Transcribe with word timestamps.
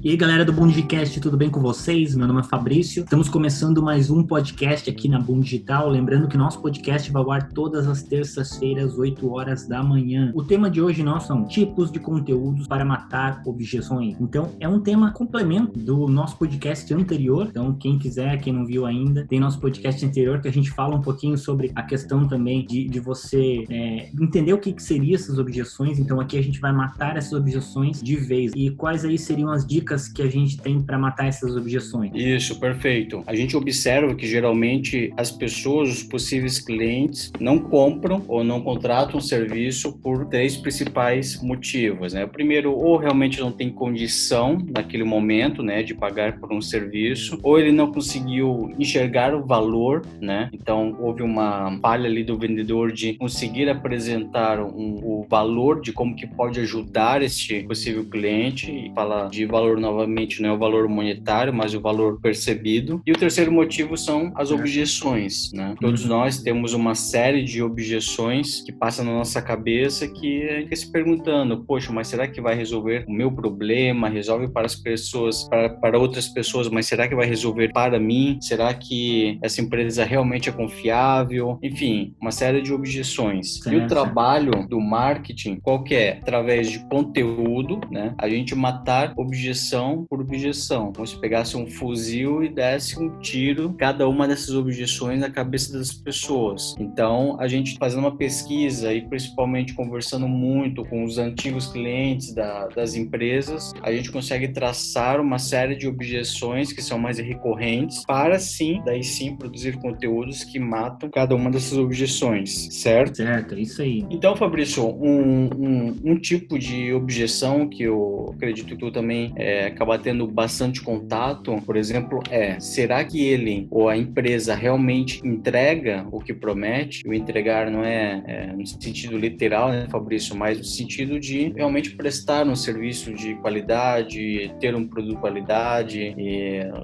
E 0.00 0.10
aí, 0.10 0.16
galera 0.16 0.44
do 0.44 0.52
Boom 0.52 0.68
Digicast, 0.68 1.20
tudo 1.20 1.36
bem 1.36 1.50
com 1.50 1.60
vocês? 1.60 2.14
Meu 2.14 2.28
nome 2.28 2.38
é 2.38 2.44
Fabrício. 2.44 3.02
Estamos 3.02 3.28
começando 3.28 3.82
mais 3.82 4.10
um 4.10 4.22
podcast 4.22 4.88
aqui 4.88 5.08
na 5.08 5.18
Boom 5.18 5.40
Digital. 5.40 5.90
Lembrando 5.90 6.28
que 6.28 6.36
nosso 6.36 6.62
podcast 6.62 7.10
vai 7.10 7.20
ao 7.20 7.32
ar 7.32 7.48
todas 7.48 7.88
as 7.88 8.00
terças-feiras, 8.00 8.96
8 8.96 9.28
horas 9.28 9.66
da 9.66 9.82
manhã. 9.82 10.30
O 10.36 10.44
tema 10.44 10.70
de 10.70 10.80
hoje 10.80 11.02
nosso 11.02 11.26
são 11.26 11.44
tipos 11.48 11.90
de 11.90 11.98
conteúdos 11.98 12.68
para 12.68 12.84
matar 12.84 13.42
objeções. 13.44 14.14
Então, 14.20 14.52
é 14.60 14.68
um 14.68 14.78
tema 14.78 15.10
complemento 15.10 15.76
do 15.76 16.06
nosso 16.06 16.36
podcast 16.36 16.94
anterior. 16.94 17.48
Então, 17.50 17.74
quem 17.74 17.98
quiser, 17.98 18.40
quem 18.40 18.52
não 18.52 18.64
viu 18.64 18.86
ainda, 18.86 19.26
tem 19.26 19.40
nosso 19.40 19.58
podcast 19.58 20.06
anterior 20.06 20.40
que 20.40 20.46
a 20.46 20.52
gente 20.52 20.70
fala 20.70 20.94
um 20.94 21.02
pouquinho 21.02 21.36
sobre 21.36 21.72
a 21.74 21.82
questão 21.82 22.28
também 22.28 22.64
de, 22.64 22.86
de 22.88 23.00
você 23.00 23.64
é, 23.68 24.10
entender 24.20 24.52
o 24.52 24.60
que, 24.60 24.72
que 24.72 24.82
seriam 24.82 25.16
essas 25.16 25.40
objeções. 25.40 25.98
Então, 25.98 26.20
aqui 26.20 26.38
a 26.38 26.42
gente 26.42 26.60
vai 26.60 26.72
matar 26.72 27.16
essas 27.16 27.32
objeções 27.32 28.00
de 28.00 28.14
vez. 28.14 28.52
E 28.54 28.70
quais 28.70 29.04
aí 29.04 29.18
seriam 29.18 29.50
as 29.50 29.66
dicas 29.66 29.87
dicas 29.88 30.08
que 30.08 30.20
a 30.22 30.30
gente 30.30 30.58
tem 30.58 30.82
para 30.82 30.98
matar 30.98 31.26
essas 31.26 31.56
objeções? 31.56 32.12
Isso, 32.14 32.60
perfeito. 32.60 33.22
A 33.26 33.34
gente 33.34 33.56
observa 33.56 34.14
que 34.14 34.26
geralmente 34.26 35.12
as 35.16 35.30
pessoas, 35.30 35.88
os 35.88 36.02
possíveis 36.02 36.60
clientes, 36.60 37.32
não 37.40 37.58
compram 37.58 38.22
ou 38.28 38.44
não 38.44 38.60
contratam 38.60 39.18
um 39.18 39.20
serviço 39.20 39.92
por 39.98 40.26
três 40.26 40.56
principais 40.56 41.40
motivos. 41.42 42.12
Né? 42.12 42.26
Primeiro, 42.26 42.72
ou 42.72 42.96
realmente 42.98 43.40
não 43.40 43.50
tem 43.50 43.70
condição 43.70 44.58
naquele 44.70 45.04
momento 45.04 45.62
né, 45.62 45.82
de 45.82 45.94
pagar 45.94 46.38
por 46.38 46.52
um 46.52 46.60
serviço, 46.60 47.38
ou 47.42 47.58
ele 47.58 47.72
não 47.72 47.90
conseguiu 47.90 48.70
enxergar 48.78 49.34
o 49.34 49.46
valor, 49.46 50.04
né? 50.20 50.50
Então 50.52 50.96
houve 51.00 51.22
uma 51.22 51.78
falha 51.80 52.06
ali 52.06 52.22
do 52.22 52.36
vendedor 52.36 52.92
de 52.92 53.14
conseguir 53.14 53.68
apresentar 53.68 54.60
um, 54.60 54.98
o 55.02 55.26
valor 55.28 55.80
de 55.80 55.92
como 55.92 56.14
que 56.14 56.26
pode 56.26 56.60
ajudar 56.60 57.22
este 57.22 57.62
possível 57.62 58.04
cliente 58.04 58.70
e 58.70 58.92
falar 58.94 59.28
de 59.28 59.46
valor 59.46 59.77
novamente 59.80 60.42
não 60.42 60.50
é 60.50 60.52
o 60.52 60.58
valor 60.58 60.88
monetário, 60.88 61.52
mas 61.52 61.74
o 61.74 61.80
valor 61.80 62.20
percebido. 62.20 63.02
E 63.06 63.12
o 63.12 63.18
terceiro 63.18 63.52
motivo 63.52 63.96
são 63.96 64.32
as 64.34 64.50
objeções, 64.50 65.52
né? 65.52 65.74
Todos 65.80 66.02
uhum. 66.02 66.08
nós 66.08 66.40
temos 66.42 66.72
uma 66.72 66.94
série 66.94 67.42
de 67.42 67.62
objeções 67.62 68.62
que 68.62 68.72
passam 68.72 69.04
na 69.04 69.12
nossa 69.12 69.40
cabeça 69.42 70.08
que 70.08 70.48
a 70.48 70.52
gente 70.54 70.64
fica 70.64 70.76
se 70.76 70.90
perguntando, 70.90 71.64
poxa, 71.64 71.92
mas 71.92 72.08
será 72.08 72.26
que 72.26 72.40
vai 72.40 72.54
resolver 72.54 73.04
o 73.08 73.12
meu 73.12 73.30
problema? 73.30 74.08
Resolve 74.08 74.48
para 74.48 74.66
as 74.66 74.74
pessoas, 74.74 75.44
para, 75.48 75.70
para 75.70 75.98
outras 75.98 76.28
pessoas, 76.28 76.68
mas 76.68 76.86
será 76.86 77.08
que 77.08 77.14
vai 77.14 77.26
resolver 77.26 77.72
para 77.72 77.98
mim? 77.98 78.38
Será 78.40 78.72
que 78.74 79.38
essa 79.42 79.60
empresa 79.60 80.04
realmente 80.04 80.48
é 80.48 80.52
confiável? 80.52 81.58
Enfim, 81.62 82.14
uma 82.20 82.30
série 82.30 82.62
de 82.62 82.72
objeções. 82.72 83.58
Certo. 83.58 83.76
E 83.76 83.80
o 83.80 83.86
trabalho 83.86 84.66
do 84.68 84.80
marketing, 84.80 85.56
qual 85.60 85.82
que 85.82 85.94
é? 85.94 86.18
Através 86.20 86.70
de 86.70 86.78
conteúdo, 86.88 87.80
né? 87.90 88.14
A 88.18 88.28
gente 88.28 88.54
matar 88.54 89.12
objeções 89.16 89.67
objeção 89.68 90.06
por 90.08 90.20
objeção, 90.20 90.92
como 90.92 91.06
se 91.06 91.18
pegasse 91.18 91.56
um 91.56 91.66
fuzil 91.66 92.42
e 92.42 92.48
desse 92.48 92.98
um 92.98 93.18
tiro 93.20 93.74
cada 93.78 94.08
uma 94.08 94.26
dessas 94.26 94.54
objeções 94.54 95.20
na 95.20 95.30
cabeça 95.30 95.72
das 95.72 95.92
pessoas. 95.92 96.74
Então, 96.78 97.36
a 97.38 97.46
gente 97.46 97.76
fazendo 97.78 98.00
uma 98.00 98.16
pesquisa 98.16 98.92
e 98.92 99.02
principalmente 99.02 99.74
conversando 99.74 100.26
muito 100.26 100.84
com 100.84 101.04
os 101.04 101.18
antigos 101.18 101.66
clientes 101.66 102.32
da, 102.32 102.68
das 102.68 102.94
empresas, 102.94 103.72
a 103.82 103.92
gente 103.92 104.10
consegue 104.10 104.48
traçar 104.48 105.20
uma 105.20 105.38
série 105.38 105.76
de 105.76 105.86
objeções 105.86 106.72
que 106.72 106.82
são 106.82 106.98
mais 106.98 107.18
recorrentes 107.18 108.04
para 108.06 108.38
sim, 108.38 108.80
daí 108.84 109.04
sim, 109.04 109.36
produzir 109.36 109.76
conteúdos 109.78 110.44
que 110.44 110.58
matam 110.58 111.10
cada 111.10 111.34
uma 111.34 111.50
dessas 111.50 111.76
objeções, 111.76 112.68
certo? 112.74 113.16
Certo, 113.16 113.54
é 113.54 113.60
isso 113.60 113.82
aí. 113.82 114.04
Então, 114.10 114.36
Fabrício, 114.36 114.86
um, 114.86 115.48
um, 115.56 115.96
um 116.04 116.18
tipo 116.18 116.58
de 116.58 116.92
objeção 116.92 117.68
que 117.68 117.82
eu 117.82 118.32
acredito 118.34 118.68
que 118.68 118.76
tu 118.76 118.90
também 118.90 119.32
é, 119.36 119.57
acaba 119.66 119.98
tendo 119.98 120.26
bastante 120.26 120.80
contato, 120.80 121.60
por 121.64 121.76
exemplo, 121.76 122.20
é: 122.30 122.58
será 122.60 123.04
que 123.04 123.24
ele 123.24 123.66
ou 123.70 123.88
a 123.88 123.96
empresa 123.96 124.54
realmente 124.54 125.20
entrega 125.26 126.06
o 126.10 126.20
que 126.20 126.32
promete? 126.32 127.06
O 127.06 127.14
entregar 127.14 127.70
não 127.70 127.84
é, 127.84 128.22
é 128.26 128.46
no 128.52 128.66
sentido 128.66 129.16
literal, 129.16 129.70
né, 129.70 129.86
Fabrício, 129.90 130.36
mas 130.36 130.58
no 130.58 130.64
sentido 130.64 131.18
de 131.18 131.52
realmente 131.54 131.94
prestar 131.94 132.46
um 132.46 132.56
serviço 132.56 133.12
de 133.12 133.34
qualidade, 133.36 134.52
ter 134.60 134.74
um 134.74 134.86
produto 134.86 135.14
de 135.14 135.20
qualidade, 135.20 136.14